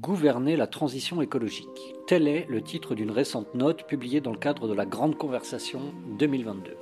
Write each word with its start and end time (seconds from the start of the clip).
Gouverner 0.00 0.56
la 0.56 0.66
transition 0.66 1.22
écologique. 1.22 1.94
Tel 2.06 2.28
est 2.28 2.44
le 2.50 2.60
titre 2.60 2.94
d'une 2.94 3.10
récente 3.10 3.54
note 3.54 3.86
publiée 3.86 4.20
dans 4.20 4.30
le 4.30 4.36
cadre 4.36 4.68
de 4.68 4.74
la 4.74 4.84
Grande 4.84 5.16
Conversation 5.16 5.80
2022. 6.18 6.76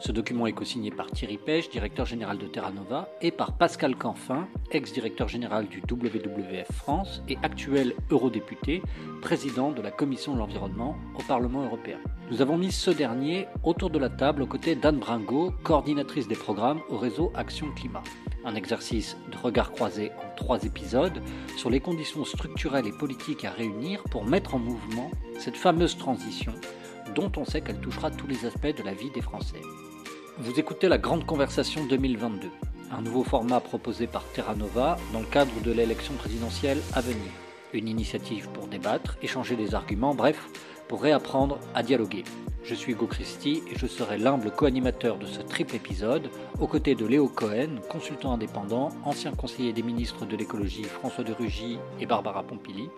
Ce 0.00 0.10
document 0.10 0.46
est 0.46 0.52
co-signé 0.52 0.90
par 0.90 1.10
Thierry 1.10 1.36
Pêche, 1.36 1.68
directeur 1.68 2.06
général 2.06 2.38
de 2.38 2.46
Terra 2.46 2.70
Nova, 2.70 3.10
et 3.20 3.30
par 3.30 3.58
Pascal 3.58 3.94
Canfin, 3.94 4.48
ex-directeur 4.70 5.28
général 5.28 5.68
du 5.68 5.82
WWF 5.82 6.72
France 6.72 7.22
et 7.28 7.36
actuel 7.42 7.92
eurodéputé, 8.10 8.82
président 9.20 9.70
de 9.70 9.82
la 9.82 9.90
Commission 9.90 10.32
de 10.32 10.38
l'environnement 10.38 10.96
au 11.14 11.22
Parlement 11.24 11.62
européen. 11.62 11.98
Nous 12.30 12.40
avons 12.40 12.56
mis 12.56 12.72
ce 12.72 12.90
dernier 12.90 13.48
autour 13.64 13.90
de 13.90 13.98
la 13.98 14.08
table 14.08 14.40
aux 14.40 14.46
côtés 14.46 14.76
d'Anne 14.76 14.98
Bringot, 14.98 15.52
coordinatrice 15.62 16.26
des 16.26 16.36
programmes 16.36 16.80
au 16.88 16.96
réseau 16.96 17.32
Action 17.34 17.66
Climat. 17.76 18.02
Un 18.46 18.54
exercice 18.54 19.16
de 19.32 19.36
regard 19.36 19.72
croisé 19.72 20.12
en 20.18 20.36
trois 20.36 20.62
épisodes 20.62 21.20
sur 21.56 21.68
les 21.68 21.80
conditions 21.80 22.24
structurelles 22.24 22.86
et 22.86 22.92
politiques 22.92 23.44
à 23.44 23.50
réunir 23.50 24.04
pour 24.04 24.24
mettre 24.24 24.54
en 24.54 24.60
mouvement 24.60 25.10
cette 25.36 25.56
fameuse 25.56 25.98
transition 25.98 26.52
dont 27.16 27.32
on 27.36 27.44
sait 27.44 27.60
qu'elle 27.60 27.80
touchera 27.80 28.12
tous 28.12 28.28
les 28.28 28.46
aspects 28.46 28.76
de 28.76 28.84
la 28.84 28.94
vie 28.94 29.10
des 29.10 29.20
Français. 29.20 29.60
Vous 30.38 30.60
écoutez 30.60 30.88
la 30.88 30.98
Grande 30.98 31.26
Conversation 31.26 31.86
2022, 31.86 32.48
un 32.92 33.02
nouveau 33.02 33.24
format 33.24 33.58
proposé 33.58 34.06
par 34.06 34.22
Terra 34.26 34.54
Nova 34.54 34.96
dans 35.12 35.20
le 35.20 35.26
cadre 35.26 35.60
de 35.64 35.72
l'élection 35.72 36.14
présidentielle 36.14 36.78
à 36.92 37.00
venir. 37.00 37.32
Une 37.72 37.88
initiative 37.88 38.48
pour 38.50 38.68
débattre, 38.68 39.18
échanger 39.22 39.56
des 39.56 39.74
arguments, 39.74 40.14
bref, 40.14 40.48
pour 40.86 41.02
réapprendre 41.02 41.58
à 41.74 41.82
dialoguer. 41.82 42.22
Je 42.66 42.74
suis 42.74 42.94
Hugo 42.94 43.06
Christie 43.06 43.62
et 43.70 43.78
je 43.78 43.86
serai 43.86 44.18
l'humble 44.18 44.50
co-animateur 44.50 45.18
de 45.18 45.26
ce 45.26 45.40
triple 45.40 45.76
épisode, 45.76 46.28
aux 46.58 46.66
côtés 46.66 46.96
de 46.96 47.06
Léo 47.06 47.28
Cohen, 47.28 47.76
consultant 47.88 48.32
indépendant, 48.32 48.88
ancien 49.04 49.30
conseiller 49.30 49.72
des 49.72 49.84
ministres 49.84 50.26
de 50.26 50.36
l'écologie 50.36 50.82
François 50.82 51.22
de 51.22 51.32
Rugy 51.32 51.78
et 52.00 52.06
Barbara 52.06 52.42
Pompili, 52.42 52.88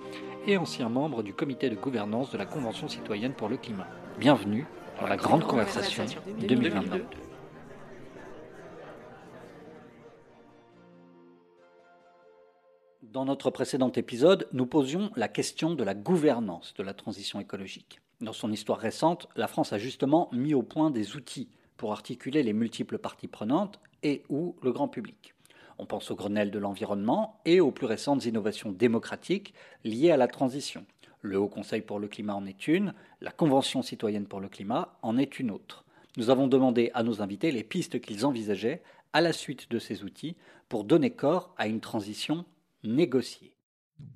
et 0.47 0.57
ancien 0.57 0.89
membre 0.89 1.23
du 1.23 1.35
comité 1.35 1.69
de 1.69 1.75
gouvernance 1.75 2.31
de 2.33 2.39
la 2.39 2.47
Convention 2.47 2.89
citoyenne 2.89 3.35
pour 3.35 3.51
le 3.51 3.59
climat. 3.59 3.87
Bienvenue 4.19 4.65
dans 5.03 5.07
la 5.07 5.19
Grande 5.19 5.45
Conversation 5.45 6.07
2022. 6.39 7.05
Dans 13.03 13.27
notre 13.27 13.51
précédent 13.51 13.93
épisode, 13.93 14.49
nous 14.55 14.65
posions 14.65 15.11
la 15.15 15.29
question 15.29 15.75
de 15.75 15.85
la 15.85 15.93
gouvernance 15.93 16.73
de 16.73 16.83
la 16.83 16.95
transition 16.95 17.39
écologique. 17.39 18.01
Dans 18.21 18.33
son 18.33 18.51
histoire 18.51 18.79
récente, 18.79 19.29
la 19.37 19.47
France 19.47 19.73
a 19.73 19.79
justement 19.79 20.29
mis 20.33 20.53
au 20.53 20.63
point 20.63 20.91
des 20.91 21.15
outils 21.15 21.49
pour 21.77 21.93
articuler 21.93 22.43
les 22.43 22.53
multiples 22.53 22.99
parties 22.99 23.29
prenantes 23.29 23.79
et 24.03 24.25
ou 24.29 24.57
le 24.61 24.73
grand 24.73 24.89
public. 24.89 25.35
On 25.79 25.87
pense 25.87 26.11
au 26.11 26.17
Grenelle 26.17 26.51
de 26.51 26.59
l'environnement 26.59 27.41
et 27.45 27.61
aux 27.61 27.71
plus 27.71 27.87
récentes 27.87 28.25
innovations 28.25 28.73
démocratiques 28.73 29.55
liées 29.85 30.11
à 30.11 30.17
la 30.17 30.27
transition. 30.27 30.85
Le 31.23 31.39
Haut 31.39 31.49
Conseil 31.49 31.83
pour 31.83 32.01
le 32.01 32.09
climat 32.09 32.35
en 32.35 32.47
est 32.47 32.67
une, 32.67 32.93
la 33.21 33.31
Convention 33.31 33.83
citoyenne 33.83 34.27
pour 34.27 34.41
le 34.41 34.49
climat 34.49 34.99
en 35.03 35.17
est 35.17 35.39
une 35.39 35.53
autre. 35.53 35.85
Nous 36.17 36.31
avons 36.31 36.49
demandé 36.49 36.91
à 36.95 37.05
nos 37.05 37.23
invités 37.23 37.53
les 37.53 37.63
pistes 37.63 38.01
qu'ils 38.01 38.27
envisageaient 38.27 38.83
à 39.13 39.21
la 39.21 39.33
suite 39.33 39.71
de 39.71 39.79
ces 39.79 40.03
outils 40.03 40.37
pour 40.69 40.83
donner 40.83 41.11
corps 41.11 41.55
à 41.57 41.69
une 41.69 41.81
transition 41.81 42.45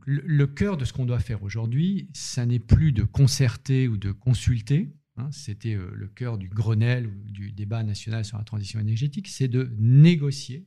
Le, 0.04 0.46
cœur 0.46 0.76
de 0.76 0.84
ce 0.84 0.92
qu'on 0.92 1.06
doit 1.06 1.20
faire 1.20 1.42
aujourd'hui, 1.42 2.08
ça 2.12 2.44
n'est 2.46 2.58
plus 2.58 2.92
de 2.92 3.04
concerter 3.04 3.88
ou 3.88 3.96
de 3.96 4.12
consulter. 4.12 4.94
Hein, 5.16 5.30
C'était 5.30 5.74
euh, 5.74 5.90
le 5.94 6.08
cœur 6.08 6.38
du 6.38 6.48
Grenelle 6.48 7.06
ou 7.06 7.30
du 7.30 7.52
débat 7.52 7.82
national 7.82 8.24
sur 8.24 8.38
la 8.38 8.44
transition 8.44 8.80
énergétique. 8.80 9.28
C'est 9.28 9.48
de 9.48 9.74
négocier, 9.78 10.66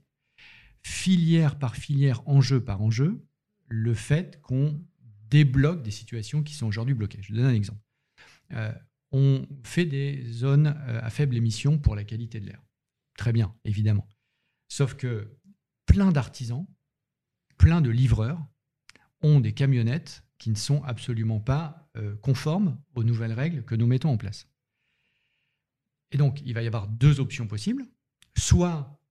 filière 0.83 1.57
par 1.59 1.75
filière, 1.75 2.27
enjeu 2.27 2.63
par 2.63 2.81
enjeu, 2.81 3.25
le 3.67 3.94
fait 3.94 4.39
qu'on 4.41 4.81
débloque 5.29 5.83
des 5.83 5.91
situations 5.91 6.44
qui 6.44 6.53
sont 6.53 6.67
aujourd'hui 6.67 6.94
bloquées. 6.94 7.19
Je 7.22 7.33
donne 7.33 7.45
un 7.45 7.53
exemple. 7.53 7.81
Euh, 8.53 8.72
on 9.11 9.45
fait 9.63 9.85
des 9.85 10.23
zones 10.31 10.67
euh, 10.67 11.00
à 11.02 11.09
faible 11.09 11.35
émission 11.35 11.77
pour 11.77 11.95
la 11.95 12.03
qualité 12.03 12.39
de 12.39 12.45
l'air. 12.45 12.62
Très 13.18 13.34
bien, 13.34 13.53
évidemment. 13.63 14.07
Sauf 14.68 14.94
que 14.94 15.38
plein 15.85 16.12
d'artisans 16.12 16.68
plein 17.57 17.81
de 17.81 17.89
livreurs 17.89 18.45
ont 19.25 19.40
des 19.40 19.53
camionnettes 19.53 20.24
qui 20.38 20.50
ne 20.50 20.56
sont 20.56 20.84
absolument 20.84 21.40
pas 21.40 21.90
euh, 21.97 22.16
conformes 22.18 22.78
aux 22.94 23.03
nouvelles 23.03 23.34
règles 23.34 23.63
que 23.63 23.75
nous 23.75 23.88
mettons 23.88 24.09
en 24.09 24.18
place. 24.18 24.47
Et 26.12 26.18
donc, 26.18 26.41
il 26.46 26.53
va 26.53 26.62
y 26.62 26.68
avoir 26.68 26.88
deux 26.88 27.19
options 27.19 27.47
possibles. 27.47 27.86
Soit 28.38 29.02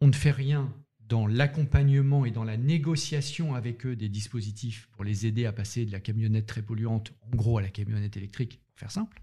on 0.00 0.08
ne 0.08 0.12
fait 0.12 0.30
rien 0.30 0.74
dans 1.00 1.26
l'accompagnement 1.26 2.24
et 2.24 2.30
dans 2.30 2.44
la 2.44 2.56
négociation 2.56 3.54
avec 3.54 3.84
eux 3.84 3.96
des 3.96 4.08
dispositifs 4.08 4.88
pour 4.92 5.04
les 5.04 5.26
aider 5.26 5.44
à 5.44 5.52
passer 5.52 5.84
de 5.84 5.92
la 5.92 6.00
camionnette 6.00 6.46
très 6.46 6.62
polluante, 6.62 7.12
en 7.22 7.36
gros, 7.36 7.58
à 7.58 7.62
la 7.62 7.68
camionnette 7.68 8.16
électrique, 8.16 8.60
pour 8.68 8.78
faire 8.78 8.90
simple. 8.90 9.20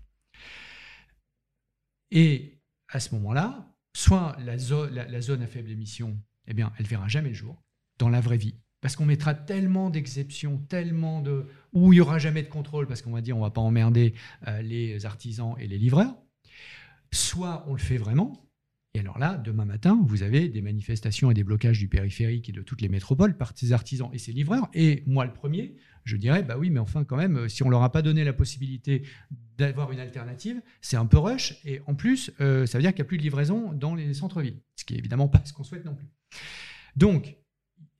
Et 2.11 2.61
à 2.89 2.99
ce 2.99 3.15
moment-là, 3.15 3.73
soit 3.95 4.37
la, 4.39 4.57
zone 4.57 5.41
à 5.41 5.47
faible 5.47 5.71
émission, 5.71 6.19
eh 6.45 6.53
bien, 6.53 6.71
elle 6.77 6.85
verra 6.85 7.07
jamais 7.07 7.29
le 7.29 7.35
jour 7.35 7.63
dans 7.97 8.09
la 8.09 8.21
vraie 8.21 8.37
vie. 8.37 8.55
Parce 8.81 8.95
qu'on 8.95 9.05
mettra 9.05 9.33
tellement 9.33 9.89
d'exceptions, 9.89 10.59
tellement 10.69 11.21
de... 11.21 11.45
où 11.73 11.93
il 11.93 11.97
n'y 11.97 12.01
aura 12.01 12.19
jamais 12.19 12.43
de 12.43 12.47
contrôle, 12.47 12.87
parce 12.87 13.01
qu'on 13.01 13.11
va 13.11 13.21
dire 13.21 13.35
on 13.35 13.39
ne 13.39 13.45
va 13.45 13.51
pas 13.51 13.61
emmerder 13.61 14.13
euh, 14.47 14.61
les 14.61 15.05
artisans 15.05 15.55
et 15.59 15.67
les 15.67 15.77
livreurs. 15.77 16.15
Soit 17.11 17.65
on 17.67 17.73
le 17.73 17.79
fait 17.79 17.97
vraiment, 17.97 18.47
et 18.97 18.99
alors 18.99 19.19
là, 19.19 19.37
demain 19.37 19.65
matin, 19.65 20.03
vous 20.07 20.23
avez 20.23 20.49
des 20.49 20.63
manifestations 20.63 21.29
et 21.29 21.35
des 21.35 21.43
blocages 21.43 21.77
du 21.77 21.87
périphérique 21.87 22.49
et 22.49 22.51
de 22.51 22.63
toutes 22.63 22.81
les 22.81 22.89
métropoles 22.89 23.37
par 23.37 23.51
ces 23.55 23.71
artisans 23.71 24.09
et 24.11 24.17
ces 24.17 24.31
livreurs. 24.31 24.69
Et 24.73 25.03
moi, 25.05 25.23
le 25.23 25.33
premier, 25.33 25.75
je 26.03 26.17
dirais, 26.17 26.41
bah 26.41 26.57
oui, 26.57 26.71
mais 26.71 26.79
enfin, 26.79 27.03
quand 27.03 27.15
même, 27.15 27.47
si 27.47 27.61
on 27.61 27.69
leur 27.69 27.83
a 27.83 27.91
pas 27.91 28.01
donné 28.01 28.23
la 28.23 28.33
possibilité 28.33 29.03
d'avoir 29.57 29.91
une 29.91 29.99
alternative, 29.99 30.63
c'est 30.81 30.97
un 30.97 31.05
peu 31.05 31.19
rush. 31.19 31.59
Et 31.63 31.79
en 31.85 31.93
plus, 31.93 32.31
euh, 32.41 32.65
ça 32.65 32.79
veut 32.79 32.81
dire 32.81 32.91
qu'il 32.91 33.03
n'y 33.03 33.05
a 33.05 33.09
plus 33.09 33.19
de 33.19 33.23
livraison 33.23 33.71
dans 33.71 33.93
les 33.93 34.15
centres-villes, 34.15 34.61
ce 34.75 34.83
qui 34.83 34.95
est 34.95 34.97
évidemment 34.97 35.27
pas 35.27 35.43
ce 35.45 35.53
qu'on 35.53 35.63
souhaite 35.63 35.85
non 35.85 35.93
plus. 35.93 36.07
Donc, 36.95 37.37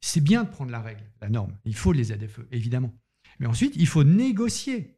c'est 0.08 0.22
bien 0.22 0.46
de 0.46 0.50
prendre 0.50 0.72
la 0.72 0.82
règle, 0.82 1.04
la 1.22 1.30
norme. 1.30 1.58
Il 1.66 1.76
faut 1.76 1.92
les 1.92 2.06
ZFE, 2.06 2.40
évidemment. 2.52 2.94
Mais 3.40 3.46
ensuite, 3.46 3.76
il 3.76 3.88
faut 3.88 4.06
négocier, 4.06 4.98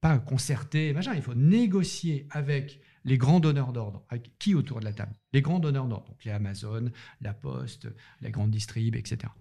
pas 0.00 0.18
concerter, 0.18 0.92
machin. 0.92 1.14
Il 1.14 1.22
faut 1.22 1.34
négocier 1.34 2.26
avec 2.30 2.80
les 3.04 3.16
grands 3.16 3.38
donneurs 3.38 3.72
d'ordre. 3.72 4.04
Qui 4.40 4.56
autour 4.56 4.80
de 4.80 4.86
la 4.86 4.92
table? 4.92 5.14
Les 5.32 5.40
grands 5.40 5.60
donneurs 5.60 5.86
d'ordre. 5.86 6.08
Donc 6.08 6.24
les 6.24 6.32
Amazon, 6.32 6.90
la 7.20 7.32
Poste, 7.32 7.86
la 8.20 8.30
grande 8.30 8.50
distrib, 8.50 8.96
etc. 8.96 9.32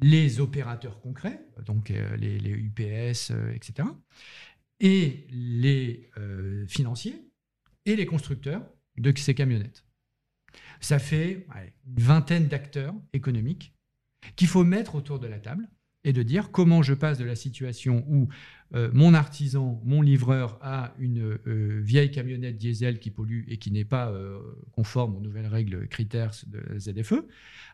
Les 0.00 0.40
opérateurs 0.40 1.00
concrets, 1.00 1.44
donc 1.66 1.90
euh, 1.90 2.16
les, 2.16 2.38
UPS, 2.38 3.32
etc. 3.54 3.86
Euh, 3.86 3.92
et 4.80 5.26
les 5.30 6.10
euh, 6.16 6.66
financiers 6.66 7.30
et 7.84 7.96
les 7.96 8.06
constructeurs 8.06 8.66
de 8.96 9.12
ces 9.16 9.34
camionnettes. 9.34 9.84
Ça 10.80 10.98
fait 10.98 11.46
une 11.86 12.02
vingtaine 12.02 12.48
d'acteurs 12.48 12.94
économiques 13.12 13.74
qu'il 14.36 14.48
faut 14.48 14.64
mettre 14.64 14.94
autour 14.94 15.18
de 15.18 15.26
la 15.26 15.38
table 15.38 15.68
et 16.04 16.12
de 16.12 16.22
dire 16.22 16.50
comment 16.50 16.82
je 16.82 16.94
passe 16.94 17.18
de 17.18 17.24
la 17.24 17.36
situation 17.36 18.04
où 18.08 18.28
euh, 18.74 18.90
mon 18.92 19.14
artisan, 19.14 19.80
mon 19.84 20.02
livreur 20.02 20.58
a 20.62 20.94
une 20.98 21.38
euh, 21.46 21.80
vieille 21.82 22.10
camionnette 22.10 22.56
diesel 22.56 22.98
qui 22.98 23.10
pollue 23.10 23.44
et 23.48 23.58
qui 23.58 23.70
n'est 23.70 23.84
pas 23.84 24.10
euh, 24.10 24.40
conforme 24.72 25.16
aux 25.16 25.20
nouvelles 25.20 25.46
règles 25.46 25.86
critères 25.88 26.32
de 26.46 26.78
ZFE, 26.78 27.24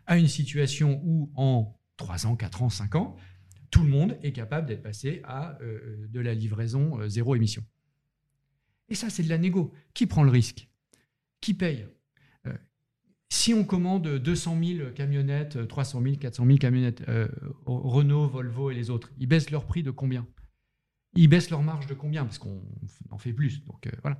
à 0.06 0.18
une 0.18 0.28
situation 0.28 1.00
où 1.04 1.30
en 1.36 1.78
3 1.96 2.26
ans, 2.26 2.36
4 2.36 2.62
ans, 2.62 2.70
5 2.70 2.94
ans, 2.96 3.16
tout 3.70 3.82
le 3.82 3.90
monde 3.90 4.18
est 4.22 4.32
capable 4.32 4.66
d'être 4.66 4.82
passé 4.82 5.20
à 5.24 5.58
de 5.60 6.20
la 6.20 6.32
livraison 6.32 7.06
zéro 7.06 7.36
émission. 7.36 7.62
Et 8.88 8.94
ça, 8.94 9.10
c'est 9.10 9.22
de 9.22 9.28
la 9.28 9.36
négo. 9.36 9.74
Qui 9.92 10.06
prend 10.06 10.22
le 10.22 10.30
risque? 10.30 10.70
Qui 11.42 11.52
paye? 11.52 11.86
Si 13.38 13.54
on 13.54 13.64
commande 13.64 14.08
200 14.08 14.58
000 14.60 14.90
camionnettes, 14.90 15.68
300 15.68 16.02
000, 16.02 16.16
400 16.16 16.44
000 16.44 16.58
camionnettes, 16.58 17.08
euh, 17.08 17.28
Renault, 17.66 18.26
Volvo 18.26 18.70
et 18.70 18.74
les 18.74 18.90
autres, 18.90 19.12
ils 19.18 19.28
baissent 19.28 19.50
leur 19.50 19.64
prix 19.64 19.84
de 19.84 19.92
combien? 19.92 20.26
Ils 21.14 21.28
baissent 21.28 21.50
leur 21.50 21.62
marge 21.62 21.86
de 21.86 21.94
combien? 21.94 22.24
Parce 22.24 22.38
qu'on 22.38 22.60
en 23.10 23.18
fait 23.18 23.32
plus. 23.32 23.62
Euh, 23.86 23.90
voilà. 24.02 24.18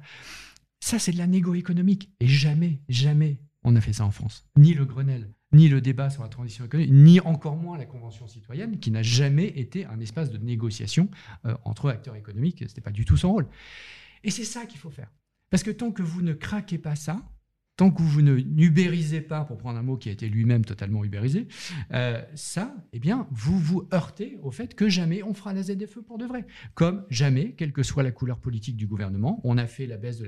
Ça, 0.79 1.00
c'est 1.00 1.11
de 1.11 1.19
la 1.19 1.26
négo 1.26 1.55
économique. 1.56 2.12
Et 2.20 2.29
jamais, 2.29 2.81
jamais 2.88 3.41
on 3.65 3.75
a 3.75 3.81
fait 3.81 3.93
ça 3.93 4.05
en 4.05 4.12
France. 4.12 4.47
Ni 4.56 4.73
le 4.73 4.85
Grenelle, 4.85 5.35
ni 5.53 5.69
le 5.69 5.81
débat 5.81 6.11
sur 6.11 6.23
la 6.23 6.29
transition 6.29 6.64
économique, 6.64 6.93
ni 6.93 7.19
encore 7.19 7.56
moins 7.56 7.76
la 7.76 7.87
Convention 7.87 8.29
citoyenne, 8.29 8.79
qui 8.79 8.93
n'a 8.93 9.03
jamais 9.03 9.49
été 9.49 9.85
un 9.85 9.99
espace 9.99 10.31
de 10.31 10.38
négociation 10.38 11.11
euh, 11.44 11.56
entre 11.64 11.91
acteurs 11.91 12.14
économiques. 12.14 12.59
Ce 12.61 12.64
n'était 12.67 12.81
pas 12.81 12.93
du 12.93 13.05
tout 13.05 13.17
son 13.17 13.32
rôle. 13.32 13.49
Et 14.23 14.31
c'est 14.31 14.44
ça 14.44 14.64
qu'il 14.64 14.79
faut 14.79 14.91
faire. 14.91 15.11
Parce 15.50 15.64
que 15.64 15.73
tant 15.73 15.91
que 15.91 16.03
vous 16.03 16.23
ne 16.23 16.35
craquez 16.35 16.79
pas 16.79 16.94
ça, 16.94 17.21
tant 17.79 17.93
que 17.93 18.03
vous 18.03 18.23
ne 18.23 19.21
pas, 19.21 19.45
pour 19.45 19.57
prendre 19.57 19.79
un 19.79 19.83
mot 19.83 19.97
qui 19.97 20.09
a 20.09 20.13
été 20.13 20.29
lui-même 20.29 20.65
totalement 20.65 21.05
ubérisé, 21.05 21.47
euh, 21.93 22.21
ça, 22.35 22.75
eh 22.93 22.99
bien, 22.99 23.29
vous 23.31 23.57
vous 23.57 23.89
heurtez 23.95 24.37
au 24.43 24.51
fait 24.51 24.75
que 24.75 24.89
jamais 24.89 25.23
on 25.23 25.33
fera 25.33 25.55
la 25.55 25.63
ZFE 25.63 26.01
pour 26.01 26.19
de 26.19 26.27
vrai. 26.27 26.45
Comme 26.75 27.07
jamais, 27.09 27.53
quelle 27.53 27.73
que 27.73 27.85
soit 27.85 28.03
la 28.03 28.11
couleur 28.11 28.41
politique 28.41 28.77
du 28.77 28.89
gouvernement, 28.89 29.41
on 29.45 29.57
a 29.59 29.69
fait 29.69 29.87
la 29.87 29.97
baisse, 29.97 30.21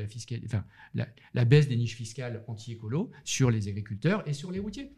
la, 0.95 1.45
baisse 1.45 1.67
des 1.67 1.77
niches 1.77 1.97
fiscales 1.97 2.45
anti-écolo 2.47 3.11
sur 3.25 3.51
les 3.51 3.67
agriculteurs 3.67 4.27
et 4.29 4.33
sur 4.33 4.53
les 4.53 4.61
routiers. 4.61 4.93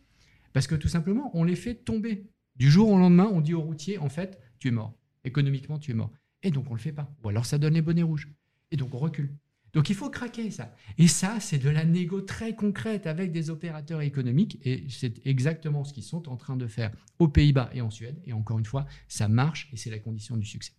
Parce 0.52 0.66
que 0.66 0.74
tout 0.74 0.88
simplement, 0.88 1.30
on 1.32 1.44
les 1.44 1.56
fait 1.56 1.74
tomber. 1.74 2.26
Du 2.56 2.70
jour 2.70 2.90
au 2.90 2.98
lendemain, 2.98 3.30
on 3.32 3.40
dit 3.40 3.54
aux 3.54 3.62
routiers, 3.62 3.96
en 3.96 4.10
fait, 4.10 4.38
tu 4.58 4.68
es 4.68 4.72
mort. 4.72 4.94
Économiquement, 5.24 5.78
tu 5.78 5.92
es 5.92 5.94
mort. 5.94 6.12
Et 6.42 6.50
donc, 6.50 6.66
on 6.66 6.72
ne 6.72 6.76
le 6.76 6.82
fait 6.82 6.92
pas. 6.92 7.10
Ou 7.24 7.30
alors, 7.30 7.46
ça 7.46 7.56
donne 7.56 7.72
les 7.72 7.82
bonnets 7.82 8.02
rouges. 8.02 8.28
Et 8.70 8.76
donc, 8.76 8.92
on 8.92 8.98
recule. 8.98 9.32
Donc, 9.72 9.88
il 9.88 9.96
faut 9.96 10.10
craquer 10.10 10.50
ça. 10.50 10.74
Et 10.98 11.08
ça, 11.08 11.40
c'est 11.40 11.58
de 11.58 11.70
la 11.70 11.84
négo 11.84 12.20
très 12.20 12.54
concrète 12.54 13.06
avec 13.06 13.32
des 13.32 13.48
opérateurs 13.48 14.02
économiques. 14.02 14.58
Et 14.64 14.84
c'est 14.88 15.26
exactement 15.26 15.84
ce 15.84 15.94
qu'ils 15.94 16.02
sont 16.02 16.28
en 16.28 16.36
train 16.36 16.56
de 16.56 16.66
faire 16.66 16.90
aux 17.18 17.28
Pays-Bas 17.28 17.70
et 17.72 17.80
en 17.80 17.90
Suède. 17.90 18.20
Et 18.26 18.32
encore 18.32 18.58
une 18.58 18.66
fois, 18.66 18.86
ça 19.08 19.28
marche 19.28 19.70
et 19.72 19.76
c'est 19.76 19.90
la 19.90 19.98
condition 19.98 20.36
du 20.36 20.44
succès. 20.44 20.72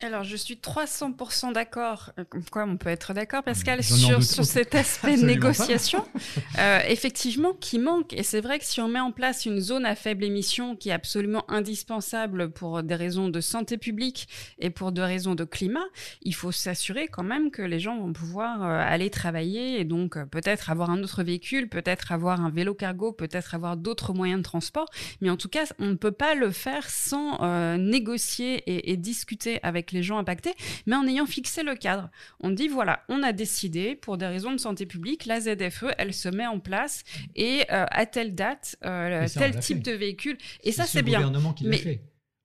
Alors, 0.00 0.22
je 0.22 0.36
suis 0.36 0.54
300% 0.54 1.52
d'accord, 1.52 2.12
euh, 2.20 2.24
comme 2.28 2.44
quoi 2.44 2.62
on 2.62 2.76
peut 2.76 2.88
être 2.88 3.14
d'accord, 3.14 3.42
Pascal, 3.42 3.82
sur, 3.82 4.22
sur 4.22 4.44
cet 4.44 4.76
aspect 4.76 5.16
de 5.16 5.26
négociation, 5.26 6.06
euh, 6.60 6.78
effectivement, 6.86 7.52
qui 7.52 7.80
manque. 7.80 8.12
Et 8.12 8.22
c'est 8.22 8.40
vrai 8.40 8.60
que 8.60 8.64
si 8.64 8.80
on 8.80 8.86
met 8.86 9.00
en 9.00 9.10
place 9.10 9.44
une 9.44 9.58
zone 9.58 9.84
à 9.84 9.96
faible 9.96 10.22
émission 10.22 10.76
qui 10.76 10.90
est 10.90 10.92
absolument 10.92 11.44
indispensable 11.50 12.52
pour 12.52 12.84
des 12.84 12.94
raisons 12.94 13.28
de 13.28 13.40
santé 13.40 13.76
publique 13.76 14.28
et 14.60 14.70
pour 14.70 14.92
des 14.92 15.02
raisons 15.02 15.34
de 15.34 15.42
climat, 15.42 15.86
il 16.22 16.32
faut 16.32 16.52
s'assurer 16.52 17.08
quand 17.08 17.24
même 17.24 17.50
que 17.50 17.62
les 17.62 17.80
gens 17.80 17.98
vont 17.98 18.12
pouvoir 18.12 18.62
euh, 18.62 18.80
aller 18.80 19.10
travailler 19.10 19.80
et 19.80 19.84
donc 19.84 20.16
euh, 20.16 20.26
peut-être 20.26 20.70
avoir 20.70 20.90
un 20.90 21.02
autre 21.02 21.24
véhicule, 21.24 21.68
peut-être 21.68 22.12
avoir 22.12 22.40
un 22.40 22.50
vélo 22.50 22.72
cargo, 22.72 23.10
peut-être 23.10 23.56
avoir 23.56 23.76
d'autres 23.76 24.12
moyens 24.14 24.38
de 24.38 24.44
transport. 24.44 24.86
Mais 25.22 25.28
en 25.28 25.36
tout 25.36 25.48
cas, 25.48 25.64
on 25.80 25.86
ne 25.86 25.94
peut 25.94 26.12
pas 26.12 26.36
le 26.36 26.52
faire 26.52 26.88
sans 26.88 27.42
euh, 27.42 27.76
négocier 27.76 28.62
et, 28.66 28.92
et 28.92 28.96
discuter 28.96 29.58
avec 29.64 29.87
les 29.92 30.02
gens 30.02 30.18
impactés, 30.18 30.54
mais 30.86 30.96
en 30.96 31.06
ayant 31.06 31.26
fixé 31.26 31.62
le 31.62 31.74
cadre. 31.74 32.10
On 32.40 32.50
dit 32.50 32.68
voilà, 32.68 33.02
on 33.08 33.22
a 33.22 33.32
décidé 33.32 33.96
pour 33.96 34.18
des 34.18 34.26
raisons 34.26 34.52
de 34.52 34.58
santé 34.58 34.86
publique, 34.86 35.26
la 35.26 35.40
ZFE, 35.40 35.86
elle 35.98 36.14
se 36.14 36.28
met 36.28 36.46
en 36.46 36.60
place 36.60 37.04
et 37.36 37.62
euh, 37.70 37.86
à 37.90 38.06
telle 38.06 38.34
date, 38.34 38.76
euh, 38.84 39.26
tel 39.32 39.58
type 39.58 39.82
de 39.82 39.92
véhicule. 39.92 40.38
Et 40.64 40.72
ça, 40.72 40.84
c'est 40.84 41.02
bien. 41.02 41.32
Qui 41.56 41.66
mais, 41.66 41.78
fait. 41.78 42.00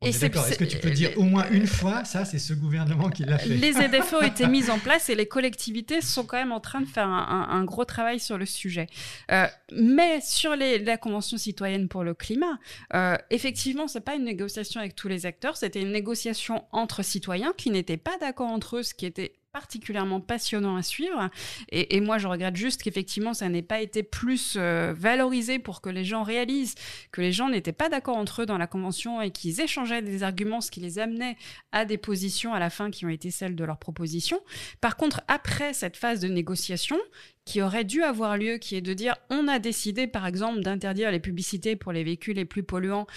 Est-ce 0.05 0.57
que 0.57 0.63
tu 0.65 0.77
peux 0.77 0.91
dire 0.91 1.11
au 1.17 1.23
moins 1.23 1.45
une 1.51 1.67
fois, 1.67 2.05
ça, 2.05 2.25
c'est 2.25 2.39
ce 2.39 2.53
gouvernement 2.53 3.09
qui 3.09 3.23
l'a 3.23 3.37
fait 3.37 3.49
Les 3.49 3.73
ZFE 3.73 4.13
ont 4.13 4.21
été 4.21 4.47
mises 4.47 4.69
en 4.69 4.79
place 4.79 5.09
et 5.09 5.15
les 5.15 5.25
collectivités 5.25 6.01
sont 6.01 6.25
quand 6.25 6.37
même 6.37 6.51
en 6.51 6.59
train 6.59 6.81
de 6.81 6.87
faire 6.87 7.07
un, 7.07 7.63
gros 7.63 7.85
travail 7.85 8.19
sur 8.19 8.37
le 8.37 8.45
sujet. 8.45 8.87
Euh, 9.31 9.47
mais 9.71 10.19
sur 10.21 10.55
les, 10.55 10.79
la 10.79 10.97
Convention 10.97 11.37
citoyenne 11.37 11.87
pour 11.87 12.03
le 12.03 12.13
climat, 12.13 12.59
euh, 12.93 13.15
effectivement, 13.29 13.87
c'est 13.87 14.01
pas 14.01 14.15
une 14.15 14.25
négociation 14.25 14.79
avec 14.79 14.95
tous 14.95 15.07
les 15.07 15.25
acteurs, 15.25 15.57
c'était 15.57 15.81
une 15.81 15.91
négociation 15.91 16.65
entre 16.71 17.03
citoyens 17.03 17.53
qui 17.57 17.69
n'étaient 17.69 17.97
pas 17.97 18.17
d'accord 18.19 18.49
entre 18.49 18.77
eux, 18.77 18.83
ce 18.83 18.93
qui 18.93 19.05
était 19.05 19.33
particulièrement 19.53 20.19
passionnant 20.19 20.75
à 20.75 20.81
suivre. 20.81 21.29
Et, 21.71 22.01
moi, 22.01 22.17
je 22.17 22.27
regrette 22.27 22.55
juste 22.55 22.81
qu'effectivement, 22.81 23.35
ça 23.35 23.49
n'ait 23.49 23.61
pas 23.61 23.81
été 23.81 24.01
plus 24.01 24.55
euh, 24.57 24.95
valorisé 24.97 25.59
pour 25.59 25.79
que 25.79 25.91
les 25.91 26.03
gens 26.03 26.23
réalisent 26.23 26.73
que 27.11 27.21
les 27.21 27.31
gens 27.31 27.49
n'étaient 27.49 27.71
pas 27.71 27.87
d'accord 27.87 28.17
entre 28.17 28.41
eux 28.41 28.45
dans 28.47 28.57
la 28.57 28.65
convention 28.65 29.21
et 29.21 29.29
qu'ils 29.29 29.61
échangeaient 29.61 30.01
des 30.01 30.23
arguments, 30.23 30.59
ce 30.59 30.71
qui 30.71 30.79
les 30.79 30.97
amenait 30.97 31.37
à 31.71 31.85
des 31.85 31.99
positions 31.99 32.55
à 32.55 32.59
la 32.59 32.71
fin 32.71 32.89
qui 32.89 33.05
ont 33.05 33.09
été 33.09 33.29
celles 33.29 33.55
de 33.55 33.63
leur 33.63 33.77
proposition. 33.77 34.39
Par 34.81 34.97
contre, 34.97 35.21
après 35.27 35.73
cette 35.73 35.97
phase 35.97 36.19
de 36.19 36.29
négociation, 36.29 36.97
qui 37.45 37.61
aurait 37.61 37.83
dû 37.83 38.03
avoir 38.03 38.37
lieu, 38.37 38.57
qui 38.57 38.75
est 38.75 38.81
de 38.81 38.93
dire 38.93 39.15
on 39.29 39.47
a 39.47 39.59
décidé 39.59 40.07
par 40.07 40.25
exemple 40.25 40.61
d'interdire 40.61 41.11
les 41.11 41.19
publicités 41.19 41.75
pour 41.75 41.91
les 41.91 42.03
véhicules 42.03 42.35
les 42.35 42.45
plus 42.45 42.63
polluants. 42.63 43.07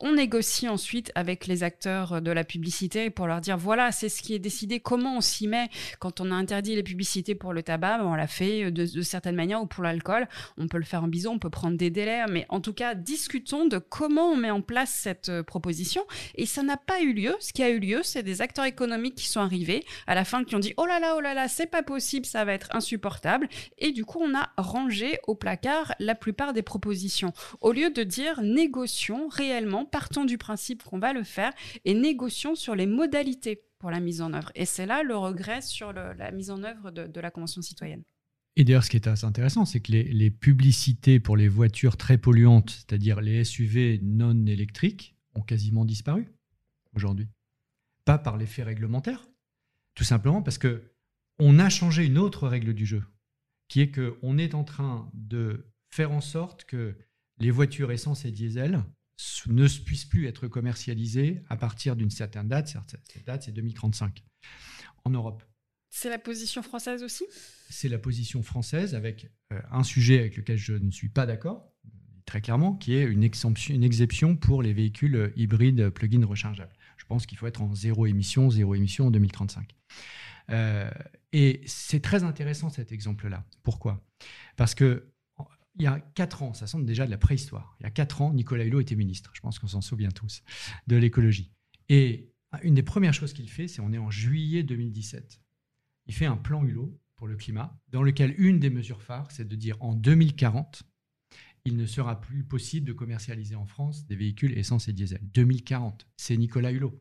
On 0.00 0.12
négocie 0.12 0.68
ensuite 0.68 1.12
avec 1.14 1.46
les 1.46 1.62
acteurs 1.62 2.22
de 2.22 2.30
la 2.30 2.44
publicité 2.44 3.10
pour 3.10 3.26
leur 3.26 3.40
dire 3.40 3.56
voilà, 3.56 3.92
c'est 3.92 4.08
ce 4.08 4.22
qui 4.22 4.34
est 4.34 4.38
décidé, 4.38 4.80
comment 4.80 5.16
on 5.16 5.20
s'y 5.20 5.46
met 5.46 5.68
quand 5.98 6.20
on 6.20 6.30
a 6.30 6.34
interdit 6.34 6.74
les 6.74 6.82
publicités 6.82 7.34
pour 7.34 7.52
le 7.52 7.62
tabac, 7.62 8.00
on 8.04 8.14
l'a 8.14 8.26
fait 8.26 8.70
de, 8.70 8.84
de 8.84 9.02
certaines 9.02 9.36
manières 9.36 9.62
ou 9.62 9.66
pour 9.66 9.82
l'alcool. 9.82 10.28
On 10.58 10.68
peut 10.68 10.78
le 10.78 10.84
faire 10.84 11.04
en 11.04 11.08
bison, 11.08 11.32
on 11.32 11.38
peut 11.38 11.50
prendre 11.50 11.76
des 11.76 11.90
délais, 11.90 12.24
mais 12.28 12.46
en 12.48 12.60
tout 12.60 12.72
cas, 12.72 12.94
discutons 12.94 13.66
de 13.66 13.78
comment 13.78 14.30
on 14.30 14.36
met 14.36 14.50
en 14.50 14.62
place 14.62 14.90
cette 14.90 15.28
euh, 15.28 15.42
proposition. 15.42 16.02
Et 16.34 16.46
ça 16.46 16.62
n'a 16.62 16.76
pas 16.76 17.00
eu 17.00 17.12
lieu. 17.12 17.34
Ce 17.40 17.52
qui 17.52 17.62
a 17.62 17.70
eu 17.70 17.78
lieu, 17.78 18.00
c'est 18.02 18.22
des 18.22 18.42
acteurs 18.42 18.64
économiques 18.64 19.14
qui 19.14 19.28
sont 19.28 19.40
arrivés 19.40 19.84
à 20.06 20.14
la 20.14 20.24
fin 20.24 20.44
qui 20.44 20.54
ont 20.56 20.60
dit 20.60 20.74
oh 20.76 20.86
là 20.86 21.00
là, 21.00 21.14
oh 21.16 21.20
là 21.20 21.34
là, 21.34 21.48
c'est 21.48 21.66
pas 21.66 21.82
possible, 21.82 22.26
ça 22.26 22.44
va 22.44 22.52
être 22.52 22.68
insupportable 22.72 23.48
et 23.80 23.92
du 23.92 24.04
coup, 24.04 24.18
on 24.20 24.34
a 24.34 24.50
rangé 24.56 25.18
au 25.26 25.34
placard 25.34 25.94
la 25.98 26.14
plupart 26.14 26.52
des 26.52 26.62
propositions. 26.62 27.32
Au 27.60 27.72
lieu 27.72 27.90
de 27.90 28.02
dire 28.02 28.40
négocions 28.42 29.28
réellement, 29.28 29.84
partons 29.84 30.24
du 30.24 30.38
principe 30.38 30.82
qu'on 30.82 30.98
va 30.98 31.12
le 31.12 31.24
faire 31.24 31.52
et 31.84 31.94
négocions 31.94 32.54
sur 32.54 32.74
les 32.74 32.86
modalités 32.86 33.62
pour 33.78 33.90
la 33.90 34.00
mise 34.00 34.20
en 34.20 34.32
œuvre. 34.34 34.52
Et 34.54 34.66
c'est 34.66 34.86
là 34.86 35.02
le 35.02 35.16
regret 35.16 35.62
sur 35.62 35.92
la 35.92 36.30
mise 36.30 36.50
en 36.50 36.62
œuvre 36.62 36.90
de, 36.90 37.20
la 37.20 37.30
Convention 37.30 37.62
citoyenne. 37.62 38.02
Et 38.56 38.64
d'ailleurs, 38.64 38.84
ce 38.84 38.90
qui 38.90 38.96
est 38.96 39.08
assez 39.08 39.24
intéressant, 39.24 39.64
c'est 39.64 39.80
que 39.80 39.92
les, 39.92 40.30
publicités 40.30 41.18
pour 41.18 41.36
les 41.36 41.48
voitures 41.48 41.96
très 41.96 42.18
polluantes, 42.18 42.70
c'est-à-dire 42.70 43.20
les 43.20 43.44
SUV 43.44 44.00
non 44.02 44.46
électriques, 44.46 45.16
ont 45.34 45.40
quasiment 45.40 45.84
disparu 45.84 46.26
aujourd'hui. 46.94 47.28
Pas 48.04 48.18
par 48.18 48.36
l'effet 48.36 48.62
réglementaire, 48.62 49.26
tout 49.94 50.04
simplement 50.04 50.42
parce 50.42 50.58
que 50.58 50.82
on 51.38 51.58
a 51.58 51.70
changé 51.70 52.04
une 52.04 52.18
autre 52.18 52.48
règle 52.48 52.74
du 52.74 52.84
jeu 52.84 53.02
qui 53.70 53.80
est 53.80 53.90
qu'on 53.90 54.36
est 54.36 54.54
en 54.54 54.64
train 54.64 55.10
de 55.14 55.72
faire 55.90 56.12
en 56.12 56.20
sorte 56.20 56.64
que 56.64 56.98
les 57.38 57.50
voitures 57.50 57.92
essence 57.92 58.26
et 58.26 58.30
diesel 58.30 58.84
ne 59.46 59.66
puissent 59.84 60.04
plus 60.04 60.26
être 60.26 60.48
commercialisées 60.48 61.42
à 61.48 61.56
partir 61.56 61.96
d'une 61.96 62.10
certaine 62.10 62.48
date. 62.48 62.76
Cette 63.08 63.24
date, 63.24 63.44
c'est 63.44 63.52
2035 63.52 64.22
en 65.04 65.10
Europe. 65.10 65.42
C'est 65.88 66.10
la 66.10 66.18
position 66.18 66.62
française 66.62 67.02
aussi? 67.02 67.24
C'est 67.68 67.88
la 67.88 67.98
position 67.98 68.42
française 68.42 68.94
avec 68.94 69.30
euh, 69.52 69.60
un 69.70 69.82
sujet 69.82 70.18
avec 70.18 70.36
lequel 70.36 70.58
je 70.58 70.74
ne 70.74 70.90
suis 70.90 71.08
pas 71.08 71.26
d'accord, 71.26 71.72
très 72.26 72.40
clairement, 72.40 72.74
qui 72.74 72.94
est 72.94 73.04
une 73.04 73.24
exception, 73.24 73.74
une 73.74 73.84
exception 73.84 74.36
pour 74.36 74.62
les 74.62 74.72
véhicules 74.72 75.32
hybrides 75.36 75.90
plug-in 75.90 76.24
rechargeables. 76.24 76.72
Je 76.96 77.04
pense 77.06 77.26
qu'il 77.26 77.38
faut 77.38 77.46
être 77.46 77.62
en 77.62 77.74
zéro 77.74 78.06
émission, 78.06 78.50
zéro 78.50 78.74
émission 78.74 79.06
en 79.06 79.10
2035. 79.10 79.74
Euh, 80.50 80.90
et 81.32 81.62
c'est 81.66 82.00
très 82.00 82.24
intéressant 82.24 82.70
cet 82.70 82.92
exemple-là. 82.92 83.44
Pourquoi? 83.62 84.04
Parce 84.56 84.74
que 84.74 85.12
il 85.76 85.84
y 85.84 85.86
a 85.86 86.00
quatre 86.14 86.42
ans, 86.42 86.52
ça 86.52 86.66
semble 86.66 86.84
déjà 86.84 87.06
de 87.06 87.10
la 87.10 87.18
préhistoire. 87.18 87.76
Il 87.80 87.84
y 87.84 87.86
a 87.86 87.90
quatre 87.90 88.20
ans, 88.22 88.32
Nicolas 88.32 88.64
Hulot 88.64 88.80
était 88.80 88.96
ministre. 88.96 89.30
Je 89.34 89.40
pense 89.40 89.58
qu'on 89.58 89.68
s'en 89.68 89.80
souvient 89.80 90.10
tous 90.10 90.42
de 90.88 90.96
l'écologie. 90.96 91.52
Et 91.88 92.32
une 92.62 92.74
des 92.74 92.82
premières 92.82 93.14
choses 93.14 93.32
qu'il 93.32 93.48
fait, 93.48 93.68
c'est 93.68 93.80
on 93.80 93.92
est 93.92 93.98
en 93.98 94.10
juillet 94.10 94.62
2017. 94.62 95.40
Il 96.06 96.14
fait 96.14 96.26
un 96.26 96.36
plan 96.36 96.64
Hulot 96.64 97.00
pour 97.16 97.28
le 97.28 97.36
climat, 97.36 97.78
dans 97.88 98.02
lequel 98.02 98.34
une 98.38 98.58
des 98.58 98.70
mesures 98.70 99.02
phares, 99.02 99.30
c'est 99.30 99.46
de 99.46 99.54
dire 99.54 99.76
en 99.80 99.94
2040, 99.94 100.82
il 101.64 101.76
ne 101.76 101.86
sera 101.86 102.20
plus 102.20 102.44
possible 102.44 102.86
de 102.86 102.92
commercialiser 102.92 103.54
en 103.54 103.66
France 103.66 104.06
des 104.06 104.16
véhicules 104.16 104.56
essence 104.58 104.88
et 104.88 104.92
diesel. 104.92 105.20
2040, 105.22 106.08
c'est 106.16 106.36
Nicolas 106.36 106.72
Hulot. 106.72 106.98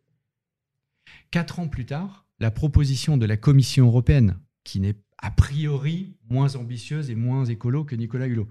Quatre 1.32 1.60
ans 1.60 1.68
plus 1.68 1.86
tard, 1.86 2.29
la 2.40 2.52
proposition 2.52 3.18
de 3.18 3.26
la 3.26 3.38
Commission 3.38 3.88
européenne, 3.88 4.40
qui 4.64 4.80
n'est 4.80 4.96
a 5.18 5.32
priori 5.32 6.18
moins 6.30 6.56
ambitieuse 6.56 7.10
et 7.10 7.16
moins 7.16 7.46
écolo 7.46 7.84
que 7.84 7.96
Nicolas 7.96 8.28
Hulot. 8.28 8.48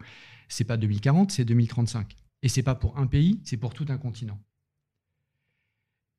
C'est 0.48 0.64
pas 0.64 0.76
2040, 0.76 1.30
c'est 1.30 1.44
2035. 1.44 2.16
Et 2.42 2.48
c'est 2.48 2.62
pas 2.62 2.74
pour 2.74 2.98
un 2.98 3.06
pays, 3.06 3.40
c'est 3.44 3.56
pour 3.56 3.74
tout 3.74 3.86
un 3.88 3.98
continent. 3.98 4.40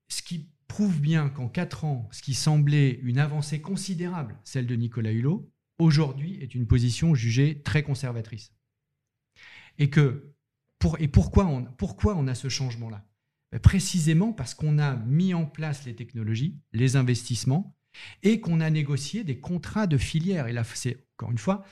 Ce 0.07 0.21
qui 0.21 0.49
prouve 0.67 0.99
bien 0.99 1.29
qu'en 1.29 1.47
quatre 1.47 1.85
ans, 1.85 2.07
ce 2.11 2.21
qui 2.21 2.33
semblait 2.33 2.99
une 3.03 3.19
avancée 3.19 3.61
considérable, 3.61 4.39
celle 4.43 4.67
de 4.67 4.75
Nicolas 4.75 5.11
Hulot, 5.11 5.51
aujourd'hui 5.77 6.37
est 6.41 6.55
une 6.55 6.67
position 6.67 7.15
jugée 7.15 7.61
très 7.61 7.83
conservatrice. 7.83 8.53
Et 9.77 9.89
que 9.89 10.33
pour, 10.77 10.99
et 10.99 11.07
pourquoi 11.07 11.45
on, 11.45 11.65
pourquoi 11.65 12.15
on 12.15 12.27
a 12.27 12.35
ce 12.35 12.49
changement-là? 12.49 13.05
Précisément 13.57 14.33
parce 14.33 14.53
qu'on 14.53 14.77
a 14.77 14.95
mis 14.95 15.33
en 15.33 15.45
place 15.45 15.85
les 15.85 15.95
technologies, 15.95 16.59
les 16.71 16.95
investissements, 16.95 17.75
et 18.21 18.39
qu'on 18.39 18.59
a 18.59 18.69
négocié 18.69 19.23
des 19.23 19.39
contrats 19.39 19.87
de 19.87 19.97
filière. 19.97 20.47
Et 20.47 20.53
là, 20.53 20.63
c'est 20.63 21.07
encore 21.17 21.31
une 21.31 21.37
fois, 21.37 21.65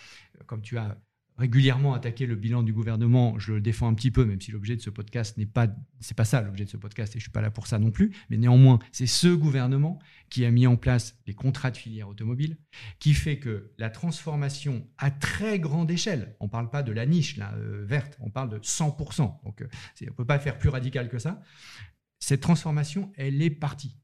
comme 0.48 0.62
tu 0.62 0.78
as 0.78 0.98
régulièrement 1.38 1.94
attaqué 1.94 2.26
le 2.26 2.36
bilan 2.36 2.64
du 2.64 2.74
gouvernement, 2.74 3.38
je 3.38 3.54
le 3.54 3.62
défends 3.62 3.88
un 3.88 3.94
petit 3.94 4.12
peu, 4.12 4.26
même 4.26 4.42
si 4.42 4.52
l'objet 4.52 4.76
de 4.76 4.82
ce 4.82 4.90
podcast 4.90 5.38
n'est 5.38 5.46
pas, 5.46 5.68
c'est 6.00 6.18
pas 6.18 6.26
ça 6.26 6.42
l'objet 6.42 6.66
de 6.66 6.70
ce 6.70 6.78
podcast, 6.78 7.16
et 7.16 7.20
je 7.20 7.24
suis 7.24 7.32
pas 7.32 7.42
là 7.42 7.52
pour 7.52 7.68
ça 7.68 7.78
non 7.80 7.92
plus. 7.92 8.12
Mais 8.30 8.38
néanmoins, 8.38 8.80
c'est 8.92 9.06
ce 9.06 9.28
gouvernement 9.28 10.00
qui 10.30 10.46
a 10.46 10.52
mis 10.52 10.66
en 10.66 10.76
place 10.76 11.18
les 11.28 11.34
contrats 11.34 11.72
de 11.72 11.78
filière 11.78 12.10
automobile, 12.10 12.58
qui 13.00 13.14
fait 13.14 13.38
que 13.38 13.72
la 13.78 13.90
transformation 13.90 14.88
à 14.98 15.12
très 15.12 15.60
grande 15.60 15.92
échelle, 15.92 16.36
on 16.40 16.50
parle 16.50 16.70
pas 16.70 16.84
de 16.84 16.92
la 16.92 17.06
niche 17.06 17.40
euh, 17.40 17.86
verte, 17.86 18.18
on 18.20 18.30
parle 18.30 18.50
de 18.50 18.60
100%. 18.60 19.44
Donc, 19.46 19.62
euh, 19.62 19.68
on 20.10 20.14
peut 20.14 20.26
pas 20.26 20.40
faire 20.40 20.58
plus 20.58 20.70
radical 20.70 21.10
que 21.10 21.20
ça. 21.20 21.42
Cette 22.20 22.42
transformation, 22.42 23.12
elle 23.16 23.42
est 23.42 23.52
partie. 23.52 23.96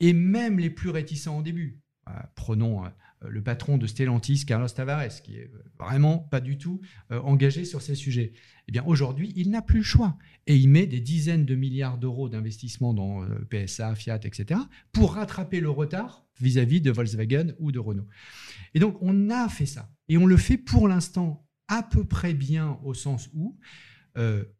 Et 0.00 0.12
même 0.12 0.58
les 0.58 0.70
plus 0.70 0.90
réticents 0.90 1.38
au 1.38 1.42
début, 1.42 1.80
euh, 2.08 2.12
prenons 2.34 2.84
euh, 2.84 2.88
le 3.22 3.42
patron 3.42 3.78
de 3.78 3.86
Stellantis, 3.86 4.44
Carlos 4.46 4.68
Tavares, 4.68 5.22
qui 5.22 5.36
est 5.36 5.50
euh, 5.52 5.64
vraiment 5.78 6.18
pas 6.18 6.40
du 6.40 6.58
tout 6.58 6.80
euh, 7.10 7.20
engagé 7.20 7.64
sur 7.64 7.82
ces 7.82 7.94
sujets. 7.94 8.32
Eh 8.68 8.72
bien, 8.72 8.84
aujourd'hui, 8.86 9.32
il 9.36 9.50
n'a 9.50 9.62
plus 9.62 9.78
le 9.78 9.84
choix. 9.84 10.16
Et 10.46 10.56
il 10.56 10.68
met 10.68 10.86
des 10.86 11.00
dizaines 11.00 11.44
de 11.44 11.54
milliards 11.54 11.98
d'euros 11.98 12.28
d'investissement 12.28 12.94
dans 12.94 13.26
PSA, 13.50 13.94
Fiat, 13.94 14.20
etc., 14.24 14.60
pour 14.92 15.14
rattraper 15.14 15.60
le 15.60 15.70
retard 15.70 16.26
vis-à-vis 16.40 16.80
de 16.80 16.90
Volkswagen 16.90 17.54
ou 17.58 17.72
de 17.72 17.78
Renault. 17.78 18.06
Et 18.74 18.78
donc, 18.78 18.96
on 19.00 19.30
a 19.30 19.48
fait 19.48 19.66
ça. 19.66 19.90
Et 20.08 20.16
on 20.18 20.26
le 20.26 20.36
fait 20.36 20.58
pour 20.58 20.86
l'instant 20.86 21.46
à 21.68 21.82
peu 21.82 22.04
près 22.04 22.34
bien 22.34 22.78
au 22.84 22.94
sens 22.94 23.30
où 23.34 23.58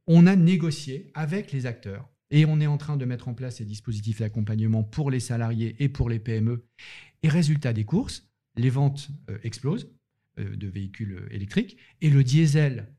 on 0.06 0.26
a 0.26 0.36
négocié 0.36 1.10
avec 1.14 1.50
les 1.50 1.66
acteurs 1.66 2.08
Et 2.30 2.46
on 2.46 2.60
est 2.60 2.68
en 2.68 2.78
train 2.78 2.96
de 2.96 3.04
mettre 3.04 3.26
en 3.26 3.34
place 3.34 3.56
ces 3.56 3.64
dispositifs 3.64 4.20
d'accompagnement 4.20 4.84
pour 4.84 5.10
les 5.10 5.20
salariés 5.20 5.74
et 5.80 5.88
pour 5.88 6.08
les 6.08 6.20
PME. 6.20 6.64
Et 7.24 7.28
résultat 7.28 7.72
des 7.72 7.84
courses, 7.84 8.27
les 8.58 8.70
ventes 8.70 9.08
euh, 9.30 9.38
explosent 9.42 9.90
euh, 10.38 10.56
de 10.56 10.68
véhicules 10.68 11.26
électriques 11.30 11.78
et 12.00 12.10
le 12.10 12.22
diesel, 12.22 12.92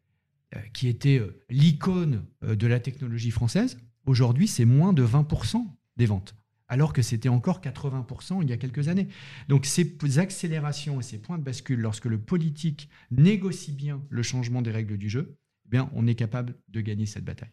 euh, 0.55 0.59
qui 0.73 0.87
était 0.87 1.21
l'icône 1.49 2.25
de 2.41 2.67
la 2.67 2.79
technologie 2.79 3.31
française, 3.31 3.77
aujourd'hui 4.05 4.47
c'est 4.47 4.65
moins 4.65 4.93
de 4.93 5.05
20% 5.05 5.65
des 5.97 6.07
ventes 6.07 6.35
alors 6.71 6.93
que 6.93 7.01
c'était 7.01 7.29
encore 7.29 7.61
80% 7.61 8.43
il 8.43 8.49
y 8.49 8.53
a 8.53 8.57
quelques 8.57 8.89
années. 8.89 9.07
Donc 9.47 9.65
ces 9.65 9.97
accélérations 10.19 10.99
et 10.99 11.03
ces 11.03 11.17
points 11.17 11.39
de 11.39 11.43
bascule, 11.43 11.79
lorsque 11.79 12.05
le 12.05 12.19
politique 12.19 12.89
négocie 13.09 13.71
bien 13.71 14.03
le 14.11 14.21
changement 14.21 14.61
des 14.61 14.69
règles 14.69 14.99
du 14.99 15.09
jeu, 15.09 15.35
eh 15.65 15.69
bien, 15.69 15.89
on 15.95 16.05
est 16.05 16.13
capable 16.13 16.55
de 16.67 16.81
gagner 16.81 17.07
cette 17.07 17.25
bataille. 17.25 17.49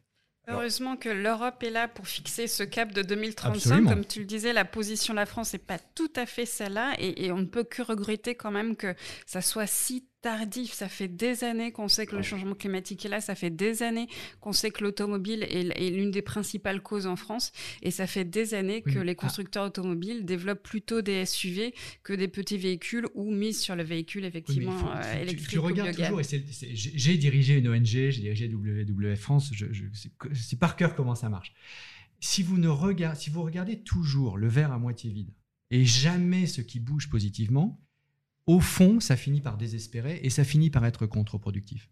Heureusement 0.49 0.97
que 0.97 1.09
l'Europe 1.09 1.63
est 1.63 1.71
là 1.71 1.89
pour 1.89 2.07
fixer 2.07 2.47
ce 2.47 2.63
cap 2.63 2.93
de 2.93 3.03
2035. 3.03 3.85
Comme 3.85 4.05
tu 4.05 4.21
le 4.21 4.27
disais, 4.27 4.53
la 4.53 4.65
position 4.65 5.13
de 5.13 5.19
la 5.19 5.27
France 5.27 5.53
n'est 5.53 5.59
pas 5.59 5.79
tout 5.79 6.13
à 6.15 6.25
fait 6.25 6.47
celle-là 6.47 6.95
et, 6.99 7.27
et, 7.27 7.33
on 7.33 7.39
ne 7.39 7.47
peut 7.47 7.65
que 7.65 7.83
regretter 7.83 8.35
quand 8.37 8.53
même 8.53 8.77
que 8.77 8.95
ça 9.27 9.41
soit 9.41 9.67
si 9.67 10.07
tardif. 10.27 10.73
Ça 10.73 10.89
fait 10.89 11.07
des 11.07 11.45
années 11.45 11.71
qu'on 11.71 11.87
sait 11.87 12.05
que 12.05 12.17
le 12.17 12.23
changement 12.23 12.57
climatique 12.57 13.07
est 13.07 13.09
là. 13.09 13.21
Ça 13.21 13.37
fait 13.37 13.51
des 13.51 13.85
années 13.85 14.09
qu'on 14.41 14.53
sait 14.53 14.73
que 14.73 14.83
l'automobile 14.83 15.45
est, 15.45 15.91
l'une 15.91 16.11
des 16.11 16.23
principales 16.23 16.83
causes 16.83 17.07
en 17.07 17.15
France. 17.15 17.53
Et 17.83 17.93
ça 17.93 18.09
fait 18.09 18.25
des 18.25 18.55
années 18.55 18.83
que 18.83 18.99
les 18.99 19.15
constructeurs 19.15 19.67
automobiles 19.67 20.25
développent 20.25 20.65
plutôt 20.65 21.01
des 21.01 21.25
SUV 21.25 21.75
que 22.03 22.13
des 22.13 22.27
petits 22.27 22.59
véhicules 22.59 23.07
ou 23.15 23.31
misent 23.31 23.61
sur 23.61 23.77
le 23.77 23.85
véhicule 23.85 24.25
effectivement 24.25 24.77
euh, 24.97 25.23
électrique. 25.23 25.49
Tu, 25.49 25.61
regardes 25.61 25.95
toujours, 25.95 26.21
j'ai 26.51 27.17
dirigé 27.17 27.55
une 27.55 27.69
ONG, 27.69 27.85
j'ai 27.85 28.11
dirigé 28.11 28.49
WWF 28.49 29.21
France, 29.21 29.51
je, 29.53 29.67
je 29.73 29.85
sais 30.35 30.57
par 30.57 30.75
cœur 30.75 30.97
comment 30.97 31.15
ça 31.15 31.29
marche. 31.29 31.55
Si 32.19 32.43
vous, 32.43 32.59
ne 32.59 32.69
regardez, 32.69 33.21
si 33.21 33.31
vous 33.31 33.43
regardez 33.43 33.81
toujours 33.81 34.39
le 34.39 34.49
verre 34.49 34.73
à 34.73 34.79
moitié 34.79 35.13
vide 35.13 35.31
et 35.71 35.85
jamais 35.85 36.47
ce 36.47 36.63
qui 36.63 36.81
bouge 36.81 37.09
positivement, 37.09 37.86
au 38.47 38.61
fond, 38.61 39.01
ça 39.01 39.17
finit 39.17 39.41
par 39.41 39.57
désespérer 39.57 40.21
et 40.23 40.31
ça 40.31 40.45
finit 40.45 40.71
par 40.71 40.85
être 40.85 41.07
contre-productif. 41.07 41.91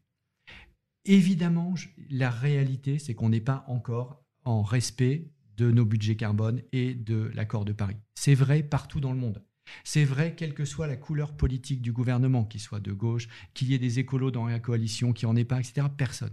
Évidemment, 1.05 1.75
la 2.11 2.31
réalité, 2.31 2.99
c'est 2.99 3.15
qu'on 3.15 3.29
n'est 3.29 3.41
pas 3.41 3.65
encore 3.69 4.23
en 4.45 4.63
respect 4.63 5.31
de 5.57 5.71
nos 5.71 5.85
budgets 5.85 6.17
carbone 6.17 6.63
et 6.73 6.95
de 6.95 7.31
l'accord 7.35 7.65
de 7.65 7.73
Paris. 7.73 7.97
C'est 8.15 8.35
vrai 8.35 8.63
partout 8.63 9.01
dans 9.01 9.13
le 9.13 9.19
monde. 9.19 9.45
C'est 9.83 10.05
vrai 10.05 10.35
quelle 10.35 10.55
que 10.55 10.65
soit 10.65 10.87
la 10.87 10.97
couleur 10.97 11.37
politique 11.37 11.83
du 11.83 11.93
gouvernement, 11.93 12.45
qu'il 12.45 12.61
soit 12.61 12.81
de 12.81 12.93
gauche, 12.93 13.29
qu'il 13.55 13.71
y 13.71 13.75
ait 13.75 13.79
des 13.79 13.99
écolos 13.99 14.31
dans 14.31 14.47
la 14.47 14.61
coalition, 14.61 15.13
qui 15.13 15.27
en 15.27 15.37
ait 15.37 15.45
pas, 15.45 15.61
etc. 15.61 15.87
Personne. 15.97 16.33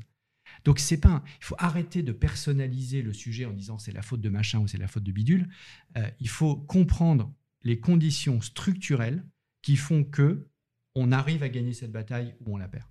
Donc 0.66 0.80
c'est 0.80 1.00
pas, 1.00 1.24
il 1.40 1.46
faut 1.46 1.56
arrêter 1.58 2.04
de 2.04 2.12
personnaliser 2.12 3.02
le 3.02 3.14
sujet 3.14 3.46
en 3.46 3.54
disant 3.54 3.80
c'est 3.80 3.94
la 3.94 4.02
faute 4.02 4.22
de 4.22 4.30
machin 4.30 4.60
ou 4.60 4.68
c'est 4.68 4.78
la 4.78 4.88
faute 4.88 5.04
de 5.04 5.12
bidule. 5.12 5.50
Euh, 5.98 6.10
il 6.20 6.28
faut 6.28 6.56
comprendre 6.56 7.34
les 7.64 7.80
conditions 7.80 8.42
structurelles 8.42 9.24
qui 9.62 9.78
font 9.78 10.04
que 10.04 10.48
on 10.96 11.12
arrive 11.12 11.44
à 11.44 11.50
gagner 11.50 11.74
cette 11.74 11.92
bataille 11.92 12.36
ou 12.42 12.56
on 12.56 12.58
la 12.58 12.68
perd. 12.68 12.88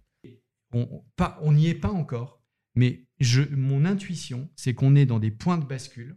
On 0.73 1.53
n'y 1.53 1.67
est 1.67 1.75
pas 1.75 1.91
encore, 1.91 2.43
mais 2.75 3.05
mon 3.51 3.85
intuition, 3.85 4.49
c'est 4.57 4.75
qu'on 4.75 4.95
est 4.95 5.07
dans 5.07 5.19
des 5.19 5.31
points 5.31 5.59
de 5.59 5.65
bascule 5.65 6.17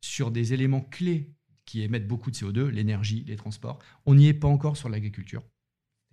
sur 0.00 0.30
des 0.30 0.52
éléments 0.52 0.80
clés 0.80 1.34
qui 1.64 1.82
émettent 1.82 2.08
beaucoup 2.08 2.30
de 2.30 2.36
CO2, 2.36 2.68
l'énergie, 2.68 3.24
les 3.26 3.36
transports. 3.36 3.78
On 4.06 4.14
n'y 4.14 4.28
est 4.28 4.34
pas 4.34 4.48
encore 4.48 4.76
sur 4.76 4.88
l'agriculture, 4.88 5.42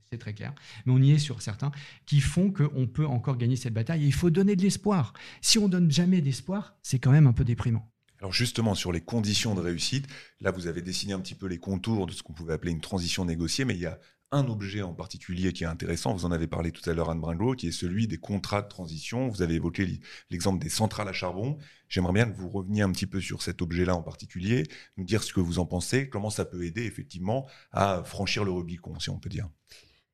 c'est 0.10 0.18
très 0.18 0.34
clair, 0.34 0.54
mais 0.86 0.92
on 0.92 1.02
y 1.02 1.12
est 1.12 1.20
sur 1.20 1.42
certains 1.42 1.72
qui 2.06 2.20
font 2.20 2.52
qu'on 2.52 2.88
peut 2.88 3.06
encore 3.06 3.38
gagner 3.38 3.56
cette 3.56 3.74
bataille. 3.74 4.04
Et 4.04 4.08
il 4.08 4.14
faut 4.14 4.32
donner 4.32 4.56
de 4.56 4.64
l'espoir. 4.64 5.14
Si 5.42 5.58
on 5.58 5.70
donne 5.70 5.90
jamais 5.90 6.22
d'espoir, 6.22 6.78
c'est 6.82 7.00
quand 7.00 7.12
même 7.12 7.28
un 7.28 7.34
peu 7.34 7.46
déprimant. 7.46 7.90
Alors 8.20 8.34
justement, 8.34 8.76
sur 8.76 8.92
les 8.92 9.02
conditions 9.02 9.56
de 9.56 9.62
réussite, 9.62 10.08
là, 10.40 10.52
vous 10.52 10.68
avez 10.68 10.82
dessiné 10.82 11.14
un 11.14 11.20
petit 11.20 11.36
peu 11.36 11.48
les 11.48 11.60
contours 11.60 12.08
de 12.08 12.12
ce 12.12 12.24
qu'on 12.24 12.34
pouvait 12.34 12.54
appeler 12.54 12.72
une 12.72 12.82
transition 12.82 13.26
négociée, 13.26 13.66
mais 13.66 13.76
il 13.76 13.82
y 13.82 13.86
a 13.86 14.00
un 14.32 14.48
objet 14.48 14.82
en 14.82 14.94
particulier 14.94 15.54
qui 15.54 15.64
est 15.64 15.68
intéressant, 15.68 16.14
vous 16.14 16.26
en 16.26 16.32
avez 16.32 16.48
parlé 16.48 16.72
tout 16.72 16.88
à 16.90 16.94
l'heure 16.94 17.10
Anne 17.10 17.22
Bringo, 17.22 17.54
qui 17.54 17.68
est 17.68 17.72
celui 17.72 18.08
des 18.08 18.18
contrats 18.18 18.62
de 18.62 18.68
transition. 18.68 19.30
Vous 19.30 19.42
avez 19.42 19.56
évoqué 19.56 20.00
l'exemple 20.30 20.62
des 20.62 20.70
centrales 20.70 21.08
à 21.08 21.14
charbon. 21.14 21.58
J'aimerais 21.88 22.14
bien 22.14 22.30
que 22.30 22.36
vous 22.36 22.50
reveniez 22.50 22.82
un 22.82 22.92
petit 22.92 23.06
peu 23.06 23.22
sur 23.22 23.42
cet 23.42 23.62
objet-là 23.62 23.96
en 23.96 24.02
particulier, 24.02 24.64
nous 24.98 25.06
dire 25.06 25.24
ce 25.24 25.32
que 25.32 25.40
vous 25.40 25.60
en 25.60 25.66
pensez, 25.66 26.10
comment 26.10 26.30
ça 26.30 26.44
peut 26.46 26.66
aider 26.66 26.84
effectivement 26.84 27.48
à 27.72 28.04
franchir 28.04 28.44
le 28.44 28.52
Rubicon, 28.52 29.00
si 29.00 29.10
on 29.10 29.20
peut 29.20 29.30
dire. 29.30 29.48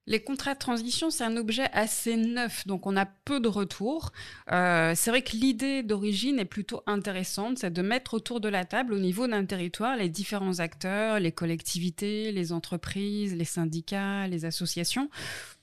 Les 0.08 0.20
contrats 0.20 0.56
de 0.56 0.60
transition, 0.60 1.12
c'est 1.12 1.24
un 1.24 1.38
objet 1.38 1.68
assez 1.74 2.18
neuf, 2.18 2.66
donc 2.66 2.88
on 2.88 2.98
a 2.98 3.06
peu 3.06 3.40
de 3.40 3.48
retours. 3.48 4.12
Euh, 4.52 4.94
c'est 4.96 5.12
vrai 5.12 5.22
que 5.22 5.38
l'idée 5.38 5.84
d'origine 5.84 6.40
est 6.40 6.46
plutôt 6.46 6.82
intéressante, 6.88 7.60
c'est 7.60 7.72
de 7.72 7.82
mettre 7.84 8.16
autour 8.16 8.42
de 8.42 8.50
la 8.50 8.66
table, 8.66 8.94
au 8.94 9.00
niveau 9.00 9.28
d'un 9.28 9.46
territoire, 9.46 9.96
les 9.96 10.10
différents 10.10 10.60
acteurs, 10.60 11.20
les 11.20 11.32
collectivités, 11.32 12.32
les 12.32 12.52
entreprises, 12.52 13.36
les 13.36 13.46
syndicats, 13.46 14.28
les 14.28 14.46
associations, 14.46 15.08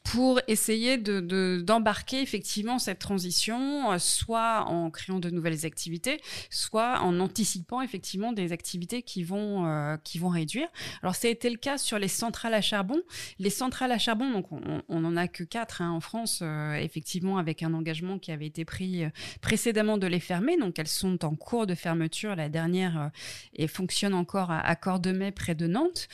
pour 0.05 0.40
essayer 0.49 0.97
de, 0.97 1.61
d'embarquer 1.61 2.23
effectivement 2.23 2.78
cette 2.78 2.99
transition, 2.99 3.93
euh, 3.93 3.99
soit 3.99 4.64
en 4.67 4.90
créant 4.90 5.21
de 5.21 5.28
nouvelles 5.28 5.67
activités, 5.67 6.21
soit 6.50 7.00
en 7.00 7.21
anticipant 7.21 7.83
effectivement 7.83 8.33
des 8.33 8.52
activités 8.52 9.02
qui 9.02 9.23
vont, 9.23 9.67
euh, 9.67 9.97
qui 10.05 10.19
vont 10.19 10.31
réduire. 10.31 10.69
Alors, 11.02 11.14
ça 11.14 11.28
a 11.28 11.31
été 11.31 11.50
le 11.50 11.57
cas 11.57 11.76
sur 11.76 11.99
les 11.99 12.09
centrales 12.09 12.55
à 12.55 12.62
charbon. 12.62 13.00
Les 13.38 13.50
centrales 13.50 13.93
à 13.93 13.99
charbon, 13.99 14.31
donc 14.31 14.50
on, 14.50 14.83
on 14.88 15.05
en 15.05 15.17
a 15.17 15.28
que 15.28 15.45
quatre 15.45 15.83
hein, 15.83 15.90
en 15.90 16.00
France, 16.00 16.40
euh, 16.43 16.75
effectivement, 16.75 17.37
avec 17.37 17.62
un 17.62 17.75
engagement 17.75 18.19
qui 18.19 18.33
avait 18.33 18.47
été 18.47 18.64
pris 18.64 19.05
précédemment 19.43 19.99
de 19.99 20.07
les 20.07 20.21
fermer. 20.21 20.57
Donc, 20.57 20.78
elles 20.78 20.88
sont 20.88 21.25
en 21.25 21.35
cours 21.35 21.67
de 21.67 21.75
fermeture. 21.75 22.35
La 22.35 22.49
dernière 22.49 23.11
et 23.55 23.69
fonctionne 23.69 24.14
encore 24.14 24.50
à, 24.50 24.61
à 24.61 24.75
Cordemais, 24.75 25.33
près 25.33 25.55
de 25.55 25.67
Nantes. 25.67 26.09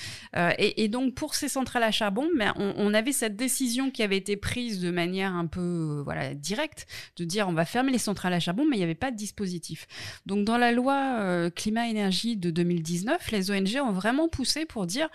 Et, 0.59 0.89
donc, 0.89 1.15
pour 1.15 1.35
ces 1.35 1.49
centrales 1.49 1.83
à 1.83 1.91
charbon, 1.91 2.29
mais 2.35 2.47
ben, 2.57 2.75
on 2.77 2.95
avait 2.95 3.13
cette 3.13 3.37
décision 3.37 3.84
qui 3.91 4.03
avait 4.03 4.17
été 4.17 4.37
prise 4.37 4.81
de 4.81 4.91
manière 4.91 5.35
un 5.35 5.47
peu 5.47 5.61
euh, 5.61 6.03
voilà 6.03 6.35
directe, 6.35 6.87
de 7.17 7.25
dire 7.25 7.49
on 7.49 7.53
va 7.53 7.65
fermer 7.65 7.93
les 7.93 7.99
centrales 7.99 8.33
à 8.33 8.41
charbon, 8.41 8.65
mais 8.69 8.77
il 8.77 8.79
n'y 8.79 8.85
avait 8.85 8.95
pas 8.95 9.11
de 9.11 9.17
dispositif. 9.17 9.87
Donc 10.27 10.45
dans 10.45 10.57
la 10.57 10.73
loi 10.73 11.19
euh, 11.19 11.51
climat-énergie 11.51 12.37
de 12.37 12.51
2019, 12.51 13.31
les 13.31 13.51
ONG 13.51 13.77
ont 13.83 13.93
vraiment 13.93 14.29
poussé 14.29 14.65
pour 14.65 14.87
dire 14.87 15.09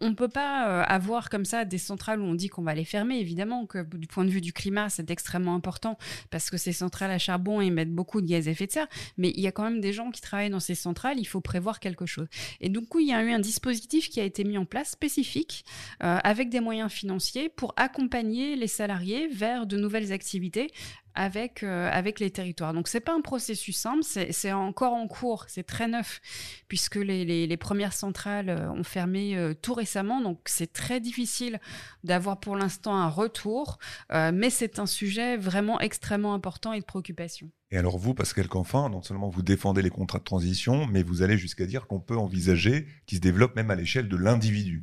on 0.00 0.10
ne 0.10 0.14
peut 0.14 0.28
pas 0.28 0.68
euh, 0.68 0.84
avoir 0.86 1.30
comme 1.30 1.44
ça 1.44 1.64
des 1.64 1.78
centrales 1.78 2.20
où 2.20 2.24
on 2.24 2.34
dit 2.34 2.48
qu'on 2.48 2.62
va 2.62 2.74
les 2.74 2.84
fermer. 2.84 3.18
Évidemment 3.18 3.66
que 3.66 3.82
du 3.96 4.06
point 4.06 4.24
de 4.24 4.30
vue 4.30 4.40
du 4.40 4.52
climat, 4.52 4.88
c'est 4.88 5.10
extrêmement 5.10 5.54
important 5.54 5.98
parce 6.30 6.50
que 6.50 6.56
ces 6.56 6.72
centrales 6.72 7.10
à 7.10 7.18
charbon 7.18 7.60
émettent 7.60 7.94
beaucoup 7.94 8.20
de 8.20 8.26
gaz 8.26 8.48
à 8.48 8.50
effet 8.52 8.66
de 8.66 8.72
serre, 8.72 8.88
mais 9.16 9.32
il 9.34 9.40
y 9.40 9.46
a 9.46 9.52
quand 9.52 9.64
même 9.64 9.80
des 9.80 9.92
gens 9.92 10.10
qui 10.10 10.20
travaillent 10.20 10.50
dans 10.50 10.60
ces 10.60 10.74
centrales, 10.74 11.18
il 11.18 11.24
faut 11.24 11.40
prévoir 11.40 11.80
quelque 11.80 12.06
chose. 12.06 12.26
Et 12.60 12.70
coup, 12.92 13.00
il 13.00 13.08
y 13.08 13.12
a 13.12 13.22
eu 13.22 13.30
un 13.32 13.38
dispositif 13.38 14.10
qui 14.10 14.20
a 14.20 14.24
été 14.24 14.44
mis 14.44 14.58
en 14.58 14.64
place 14.64 14.90
spécifique 14.90 15.64
avec 16.00 16.50
des 16.50 16.60
moyens 16.60 16.90
financiers 16.92 17.48
pour 17.48 17.72
accompagner 17.76 18.01
accompagner 18.02 18.56
les 18.56 18.66
salariés 18.66 19.28
vers 19.28 19.64
de 19.64 19.76
nouvelles 19.76 20.12
activités 20.12 20.70
avec, 21.14 21.62
euh, 21.62 21.88
avec 21.92 22.20
les 22.20 22.30
territoires. 22.30 22.72
Donc, 22.72 22.88
ce 22.88 22.96
n'est 22.96 23.02
pas 23.02 23.14
un 23.14 23.20
processus 23.20 23.76
simple, 23.76 24.02
c'est 24.02 24.52
encore 24.52 24.94
en 24.94 25.06
cours, 25.06 25.44
c'est 25.48 25.64
très 25.64 25.88
neuf, 25.88 26.20
puisque 26.68 26.96
les, 26.96 27.24
les, 27.24 27.56
premières 27.56 27.92
centrales 27.92 28.48
euh, 28.48 28.70
ont 28.70 28.84
fermé 28.84 29.36
euh, 29.36 29.54
tout 29.54 29.74
récemment. 29.74 30.20
Donc, 30.20 30.40
c'est 30.46 30.72
très 30.72 31.00
difficile 31.00 31.60
d'avoir 32.04 32.40
pour 32.40 32.56
l'instant 32.56 32.96
un 32.96 33.08
retour, 33.08 33.78
mais 34.10 34.50
c'est 34.50 34.78
un 34.78 34.86
sujet 34.86 35.36
vraiment 35.36 35.80
extrêmement 35.80 36.34
important 36.34 36.72
et 36.72 36.80
de 36.80 36.84
préoccupation. 36.84 37.50
Et 37.72 37.78
alors 37.78 37.96
vous, 37.96 38.12
Pascal 38.12 38.48
Canfin, 38.48 38.90
non 38.90 39.00
seulement 39.00 39.30
vous 39.30 39.40
défendez 39.40 39.80
les 39.80 39.88
contrats 39.88 40.18
de 40.18 40.24
transition, 40.24 40.86
mais 40.86 41.02
vous 41.02 41.22
allez 41.22 41.38
jusqu'à 41.38 41.64
dire 41.64 41.86
qu'on 41.86 42.00
peut 42.00 42.18
envisager 42.18 42.86
qu'ils 43.06 43.16
se 43.16 43.22
développent 43.22 43.56
même 43.56 43.70
à 43.70 43.76
l'échelle 43.76 44.08
de 44.08 44.16
l'individu. 44.16 44.82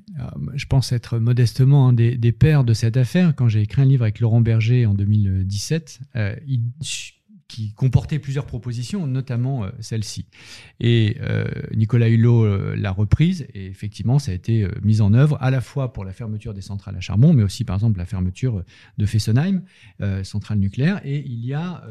Je 0.55 0.65
pense 0.65 0.91
être 0.91 1.19
modestement 1.19 1.89
un 1.89 1.93
des, 1.93 2.17
des 2.17 2.31
pères 2.31 2.63
de 2.63 2.73
cette 2.73 2.97
affaire. 2.97 3.35
Quand 3.35 3.47
j'ai 3.47 3.61
écrit 3.61 3.83
un 3.83 3.85
livre 3.85 4.01
avec 4.01 4.19
Laurent 4.19 4.41
Berger 4.41 4.87
en 4.87 4.95
2017, 4.95 5.99
euh, 6.19 6.35
qui 7.49 7.73
comportait 7.73 8.19
plusieurs 8.19 8.45
propositions, 8.45 9.07
notamment 9.07 9.65
euh, 9.65 9.71
celle-ci. 9.79 10.27
Et 10.79 11.17
euh, 11.19 11.45
Nicolas 11.75 12.07
Hulot 12.07 12.75
l'a 12.75 12.91
reprise, 12.91 13.47
et 13.53 13.65
effectivement, 13.65 14.19
ça 14.19 14.31
a 14.31 14.35
été 14.35 14.65
mis 14.83 15.01
en 15.01 15.13
œuvre 15.13 15.37
à 15.41 15.49
la 15.49 15.59
fois 15.59 15.91
pour 15.91 16.05
la 16.05 16.13
fermeture 16.13 16.53
des 16.53 16.61
centrales 16.61 16.95
à 16.95 17.01
charbon, 17.01 17.33
mais 17.33 17.43
aussi, 17.43 17.65
par 17.65 17.75
exemple, 17.75 17.97
la 17.97 18.05
fermeture 18.05 18.63
de 18.97 19.05
Fessenheim, 19.05 19.63
centrale 20.23 20.59
nucléaire. 20.59 21.01
Et 21.03 21.23
il 21.25 21.43
y 21.43 21.53
a 21.53 21.83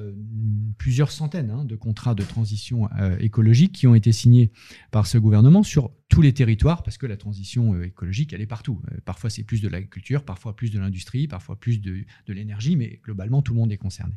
plusieurs 0.78 1.10
centaines 1.10 1.50
hein, 1.50 1.64
de 1.64 1.74
contrats 1.74 2.14
de 2.14 2.22
transition 2.22 2.88
écologique 3.18 3.72
qui 3.72 3.86
ont 3.86 3.94
été 3.94 4.12
signés 4.12 4.52
par 4.90 5.06
ce 5.06 5.18
gouvernement 5.18 5.62
sur 5.62 5.90
tous 6.08 6.22
les 6.22 6.32
territoires, 6.32 6.82
parce 6.82 6.96
que 6.98 7.06
la 7.06 7.16
transition 7.16 7.82
écologique, 7.82 8.32
elle 8.32 8.40
est 8.40 8.46
partout. 8.46 8.80
parfois, 9.04 9.28
c'est 9.28 9.42
plus 9.42 9.60
de 9.60 9.68
l'agriculture, 9.68 10.24
parfois 10.24 10.54
plus 10.54 10.70
de 10.70 10.78
l'industrie, 10.78 11.26
parfois 11.26 11.56
plus 11.56 11.80
de 11.80 12.04
l'énergie, 12.28 12.76
mais 12.76 13.00
globalement, 13.04 13.42
tout 13.42 13.52
le 13.52 13.58
monde 13.58 13.72
est 13.72 13.78
concerné. 13.78 14.14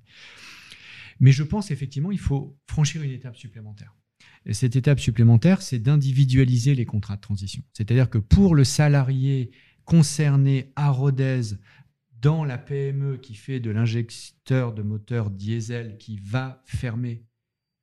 Mais 1.22 1.32
je 1.32 1.44
pense 1.44 1.72
effectivement 1.72 2.12
il 2.12 2.20
faut 2.20 2.58
franchir 2.68 3.01
une 3.04 3.12
étape 3.12 3.38
supplémentaire. 3.38 3.96
Et 4.46 4.54
cette 4.54 4.75
étape 4.75 5.00
supplémentaire, 5.00 5.62
c'est 5.62 5.80
d'individualiser 5.80 6.75
les 6.75 6.86
contrats 6.86 7.16
de 7.16 7.22
transition. 7.22 7.63
C'est-à-dire 7.74 8.10
que 8.10 8.18
pour 8.18 8.56
le 8.56 8.63
salarié 8.63 9.51
concerné 9.86 10.72
à 10.75 10.90
Rodez 10.90 11.42
dans 12.22 12.44
la 12.44 12.58
PME 12.58 13.18
qui 13.18 13.36
fait 13.36 13.60
de 13.60 13.72
l'injecteur 13.72 14.74
de 14.74 14.82
moteur 14.82 15.30
diesel 15.30 15.98
qui 15.98 16.20
va 16.24 16.62
fermer, 16.66 17.24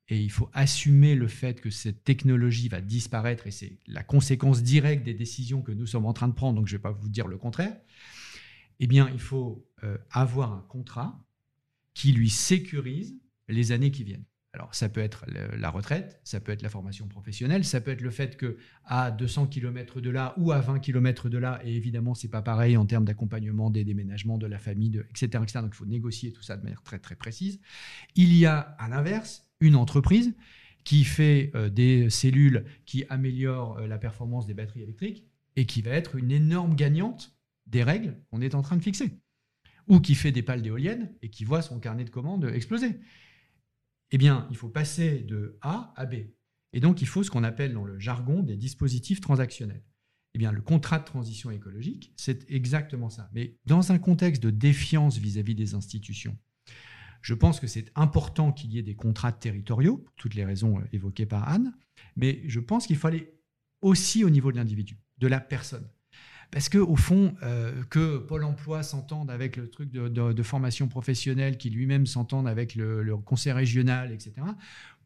et 0.09 0.21
il 0.21 0.31
faut 0.31 0.49
assumer 0.53 1.15
le 1.15 1.29
fait 1.29 1.61
que 1.61 1.71
cette 1.71 2.03
technologie 2.03 2.69
va 2.69 2.81
disparaître 2.81 3.47
et 3.47 3.51
c'est 3.51 3.79
la 3.87 4.03
conséquence 4.03 4.63
directe 4.63 5.05
des 5.05 5.13
décisions 5.13 5.61
que 5.61 5.73
nous 5.73 5.87
sommes 5.87 6.07
en 6.07 6.15
train 6.15 6.29
de 6.29 6.35
prendre, 6.35 6.57
donc 6.57 6.67
je 6.67 6.75
ne 6.75 6.79
vais 6.79 6.83
pas 6.83 6.93
vous 6.93 7.09
dire 7.09 7.29
le 7.29 7.37
contraire, 7.37 7.77
eh 8.81 8.87
bien, 8.87 9.11
il 9.13 9.21
faut 9.21 9.69
euh, 9.85 9.99
avoir 10.11 10.53
un 10.53 10.65
contrat 10.69 11.23
qui 11.95 12.13
lui 12.13 12.31
sécurise 12.31 13.19
les 13.49 13.73
années 13.73 13.91
qui 13.91 14.05
viennent. 14.05 14.25
Alors, 14.55 14.75
ça 14.75 14.89
peut 14.89 15.01
être 15.01 15.27
la 15.29 15.71
retraite, 15.71 16.21
ça 16.25 16.41
peut 16.41 16.53
être 16.53 16.63
la 16.63 16.71
formation 16.71 17.07
professionnelle, 17.07 17.65
ça 17.65 17.83
peut 17.83 17.91
être 17.91 18.01
le 18.01 18.11
fait 18.11 18.37
que 18.37 18.57
à 18.85 19.11
200 19.11 19.49
km 19.49 20.01
de 20.01 20.09
là 20.09 20.35
ou 20.39 20.53
à 20.53 20.61
20 20.61 20.79
km 20.81 21.29
de 21.29 21.37
là, 21.37 21.61
et 21.65 21.77
évidemment, 21.77 22.15
c'est 22.15 22.29
pas 22.29 22.41
pareil 22.41 22.77
en 22.79 22.87
termes 22.87 23.05
d'accompagnement 23.05 23.69
des 23.71 23.85
déménagements, 23.85 24.39
de 24.39 24.47
la 24.47 24.59
famille, 24.59 25.03
etc. 25.11 25.45
Donc, 25.55 25.71
il 25.73 25.77
faut 25.77 25.85
négocier 25.85 26.33
tout 26.33 26.43
ça 26.43 26.57
de 26.57 26.63
manière 26.63 26.83
très, 26.83 26.99
très 26.99 27.15
précise. 27.15 27.61
Il 28.17 28.35
y 28.35 28.47
a, 28.47 28.59
à 28.59 28.89
l'inverse, 28.89 29.47
une 29.61 29.77
entreprise 29.77 30.35
qui 30.83 31.05
fait 31.05 31.51
euh, 31.55 31.69
des 31.69 32.09
cellules 32.09 32.65
qui 32.87 33.05
améliorent 33.11 33.77
euh, 33.79 33.87
la 33.87 33.99
performance 33.99 34.47
des 34.47 34.55
batteries 34.55 34.83
électriques 34.83 35.27
et 35.57 35.67
qui 35.67 35.83
va 35.83 35.91
être 35.91 36.17
une 36.17 36.31
énorme 36.31 36.75
gagnante 36.75 37.37
des 37.67 37.83
règles 37.83 38.17
qu'on 38.31 38.41
est 38.41 38.55
en 38.55 38.63
train 38.63 38.77
de 38.77 38.83
fixer. 38.83 39.19
Ou 39.89 40.01
qui 40.01 40.15
fait 40.15 40.33
des 40.33 40.43
pales 40.43 40.63
d'éoliennes 40.63 41.13
et 41.21 41.29
qui 41.29 41.45
voit 41.45 41.61
son 41.61 41.79
carnet 41.79 42.05
de 42.05 42.11
commandes 42.11 42.47
exploser. 42.47 42.99
Eh 44.11 44.19
bien, 44.19 44.47
il 44.51 44.57
faut 44.57 44.69
passer 44.69 45.21
de 45.21 45.59
A 45.61 45.93
à 45.97 46.07
B. 46.07 46.15
Et 46.73 46.81
donc, 46.81 47.03
il 47.03 47.07
faut 47.07 47.23
ce 47.23 47.31
qu'on 47.31 47.45
appelle 47.45 47.73
dans 47.73 47.85
le 47.85 47.99
jargon 47.99 48.43
des 48.43 48.57
dispositifs 48.57 49.21
transactionnels. 49.21 49.83
Eh 50.35 50.39
bien, 50.39 50.53
le 50.53 50.61
contrat 50.61 50.99
de 50.99 51.05
transition 51.05 51.51
écologique, 51.51 52.13
c'est 52.17 52.51
exactement 52.51 53.11
ça. 53.11 53.31
Mais 53.33 53.57
dans 53.65 53.93
un 53.93 53.99
contexte 53.99 54.43
de 54.43 54.51
défiance 54.51 55.17
vis-à-vis 55.19 55.55
des 55.55 55.75
institutions, 55.75 56.37
je 57.23 57.35
pense 57.35 57.61
que 57.61 57.67
c'est 57.67 57.91
important 57.95 58.53
qu'il 58.53 58.73
y 58.73 58.79
ait 58.79 58.83
des 58.83 58.95
contrats 58.95 59.33
territoriaux, 59.33 59.99
pour 59.99 60.15
toutes 60.17 60.35
les 60.35 60.45
raisons 60.45 60.79
euh, 60.79 60.83
évoquées 60.93 61.27
par 61.27 61.49
Anne, 61.49 61.75
mais 62.17 62.43
je 62.47 62.61
pense 62.61 62.87
qu'il 62.87 62.97
faut 62.97 63.09
aller 63.09 63.33
aussi 63.81 64.25
au 64.25 64.31
niveau 64.31 64.53
de 64.53 64.57
l'individu, 64.57 64.99
de 65.19 65.27
la 65.27 65.41
personne. 65.41 65.89
Parce 66.51 66.69
que 66.69 66.79
au 66.79 66.97
fond, 66.97 67.35
euh, 67.43 67.83
que 67.91 68.19
Pôle 68.19 68.45
Emploi 68.45 68.83
s'entende 68.83 69.31
avec 69.31 69.57
le 69.57 69.69
truc 69.69 69.91
de, 69.91 70.43
formation 70.43 70.89
professionnelle, 70.89 71.59
qui 71.59 71.71
lui-même 71.71 72.07
s'entende 72.07 72.49
avec 72.49 72.75
le, 72.75 73.17
conseil 73.19 73.53
régional, 73.53 74.13
etc. 74.13 74.33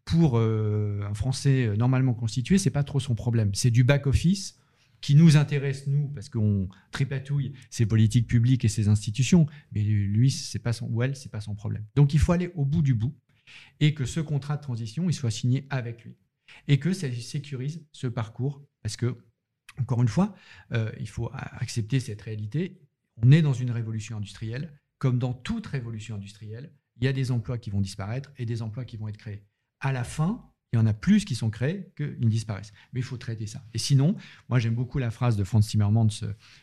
Pour 0.05 0.39
euh, 0.39 1.01
un 1.09 1.15
Français 1.15 1.77
normalement 1.77 2.15
constitué, 2.15 2.59
c'est 2.59 2.71
pas 2.71 2.85
trop 2.85 3.01
son 3.01 3.15
problème. 3.15 3.51
C'est 3.55 3.71
du 3.71 3.85
back 3.85 4.07
office 4.07 4.59
qui 5.01 5.17
nous 5.17 5.37
intéresse 5.37 5.89
nous 5.89 6.09
parce 6.09 6.29
qu'on 6.29 6.69
tripatouille 6.93 7.53
ses 7.71 7.87
politiques 7.87 8.29
publiques 8.29 8.65
et 8.65 8.69
ses 8.69 8.89
institutions. 8.89 9.47
Mais 9.73 9.83
lui, 9.83 10.31
c'est 10.31 10.61
pas 10.61 10.73
son 10.73 10.87
ou 10.87 11.03
elle, 11.03 11.17
c'est 11.17 11.31
pas 11.31 11.41
son 11.41 11.55
problème. 11.55 11.85
Donc 11.97 12.15
il 12.15 12.21
faut 12.21 12.33
aller 12.33 12.53
au 12.55 12.65
bout 12.65 12.83
du 12.83 12.95
bout 12.95 13.15
et 13.81 13.95
que 13.95 14.05
ce 14.05 14.21
contrat 14.21 14.57
de 14.57 14.63
transition 14.63 15.11
il 15.11 15.13
soit 15.13 15.31
signé 15.31 15.67
avec 15.69 16.05
lui 16.05 16.17
et 16.69 16.79
que 16.79 16.93
ça 16.93 17.13
sécurise 17.13 17.85
ce 17.93 18.07
parcours 18.07 18.65
parce 18.83 18.97
que 18.97 19.19
encore 19.81 20.02
une 20.02 20.09
fois, 20.09 20.35
euh, 20.73 20.93
il 21.00 21.09
faut 21.09 21.31
accepter 21.33 22.00
cette 22.00 22.23
réalité. 22.23 22.81
On 23.23 23.31
est 23.31 23.43
dans 23.43 23.52
une 23.52 23.71
révolution 23.71 24.17
industrielle. 24.17 24.73
Comme 24.99 25.19
dans 25.19 25.33
toute 25.33 25.67
révolution 25.67 26.14
industrielle, 26.17 26.73
il 26.97 27.05
y 27.05 27.09
a 27.09 27.12
des 27.12 27.31
emplois 27.31 27.59
qui 27.59 27.71
vont 27.71 27.81
disparaître 27.81 28.31
et 28.37 28.47
des 28.47 28.62
emplois 28.62 28.85
qui 28.85 28.97
vont 28.97 29.09
être 29.09 29.17
créés. 29.17 29.43
À 29.81 29.91
la 29.93 30.05
fin, 30.05 30.49
il 30.73 30.76
y 30.76 30.79
en 30.79 30.87
a 30.87 30.95
plus 30.95 31.25
qui 31.25 31.35
sont 31.35 31.50
créés 31.50 31.93
qu'ils 31.97 32.29
disparaissent. 32.29 32.73
Mais 32.93 33.00
il 33.00 33.02
faut 33.02 33.17
traiter 33.17 33.47
ça. 33.47 33.62
Et 33.75 33.79
sinon, 33.79 34.17
moi 34.49 34.59
j'aime 34.59 34.75
beaucoup 34.75 34.99
la 34.99 35.11
phrase 35.11 35.37
de 35.37 35.45
Franz 35.45 35.69
Timmermans, 35.69 36.09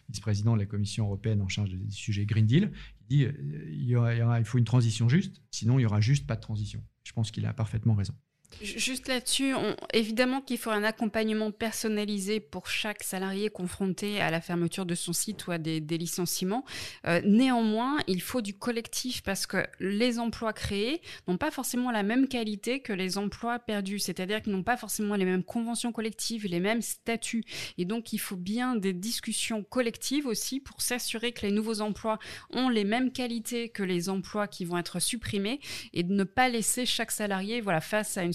vice-président 0.09 0.53
de 0.53 0.59
la 0.59 0.65
Commission 0.65 1.05
européenne 1.05 1.41
en 1.41 1.47
charge 1.47 1.69
des 1.69 1.91
sujets 1.91 2.25
Green 2.25 2.45
Deal, 2.45 2.71
qui 2.97 3.17
dit 3.17 3.25
euh, 3.25 3.33
il, 3.69 4.39
il 4.39 4.45
faut 4.45 4.57
une 4.57 4.63
transition 4.63 5.09
juste, 5.09 5.41
sinon 5.51 5.77
il 5.77 5.83
y 5.83 5.85
aura 5.85 6.01
juste 6.01 6.25
pas 6.25 6.35
de 6.35 6.41
transition. 6.41 6.83
Je 7.03 7.11
pense 7.11 7.29
qu'il 7.29 7.45
a 7.45 7.53
parfaitement 7.53 7.93
raison. 7.93 8.15
Juste 8.61 9.07
là-dessus, 9.07 9.53
évidemment 9.93 10.41
qu'il 10.41 10.57
faut 10.57 10.69
un 10.69 10.83
accompagnement 10.83 11.49
personnalisé 11.51 12.41
pour 12.41 12.67
chaque 12.67 13.03
salarié 13.03 13.49
confronté 13.49 14.19
à 14.19 14.31
la 14.31 14.41
fermeture 14.41 14.85
de 14.85 14.95
son 14.95 15.13
site 15.13 15.47
ou 15.47 15.51
à 15.51 15.57
des, 15.57 15.79
licenciements. 15.79 16.65
Euh, 17.07 17.21
néanmoins, 17.23 17.97
il 18.07 18.21
faut 18.21 18.41
du 18.41 18.53
collectif 18.53 19.23
parce 19.23 19.45
que 19.45 19.65
les 19.79 20.19
emplois 20.19 20.51
créés 20.51 21.01
n'ont 21.27 21.38
pas 21.38 21.51
forcément 21.51 21.89
la 21.89 22.03
même 22.03 22.27
qualité 22.27 22.81
que 22.81 22.91
les 22.91 23.17
emplois 23.17 23.59
perdus, 23.59 23.99
c'est-à-dire 23.99 24.41
qu'ils 24.41 24.51
n'ont 24.51 24.63
pas 24.63 24.77
forcément 24.77 25.15
les 25.15 25.25
mêmes 25.25 25.43
conventions 25.43 25.93
collectives, 25.93 26.45
les 26.45 26.59
mêmes 26.59 26.81
statuts. 26.81 27.45
Et 27.77 27.85
donc, 27.85 28.12
il 28.12 28.19
faut 28.19 28.35
bien 28.35 28.75
des 28.75 28.93
discussions 28.93 29.63
collectives 29.63 30.27
aussi 30.27 30.59
pour 30.59 30.81
s'assurer 30.81 31.31
que 31.31 31.45
les 31.45 31.51
nouveaux 31.51 31.79
emplois 31.79 32.19
ont 32.51 32.67
les 32.67 32.83
mêmes 32.83 33.12
qualités 33.12 33.69
que 33.69 33.83
les 33.83 34.09
emplois 34.09 34.47
qui 34.47 34.65
vont 34.65 34.77
être 34.77 34.99
supprimés 34.99 35.59
et 35.93 36.03
de 36.03 36.13
ne 36.13 36.23
pas 36.25 36.49
laisser 36.49 36.85
chaque 36.85 37.12
salarié 37.12 37.62
voilà, 37.62 37.79
face 37.79 38.17
à 38.17 38.23
une 38.23 38.33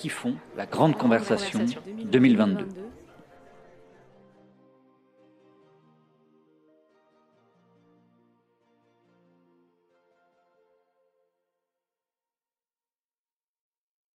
qui 0.00 0.08
font 0.08 0.34
la 0.56 0.64
grande 0.64 0.96
conversation 0.96 1.66
2022. 2.06 2.68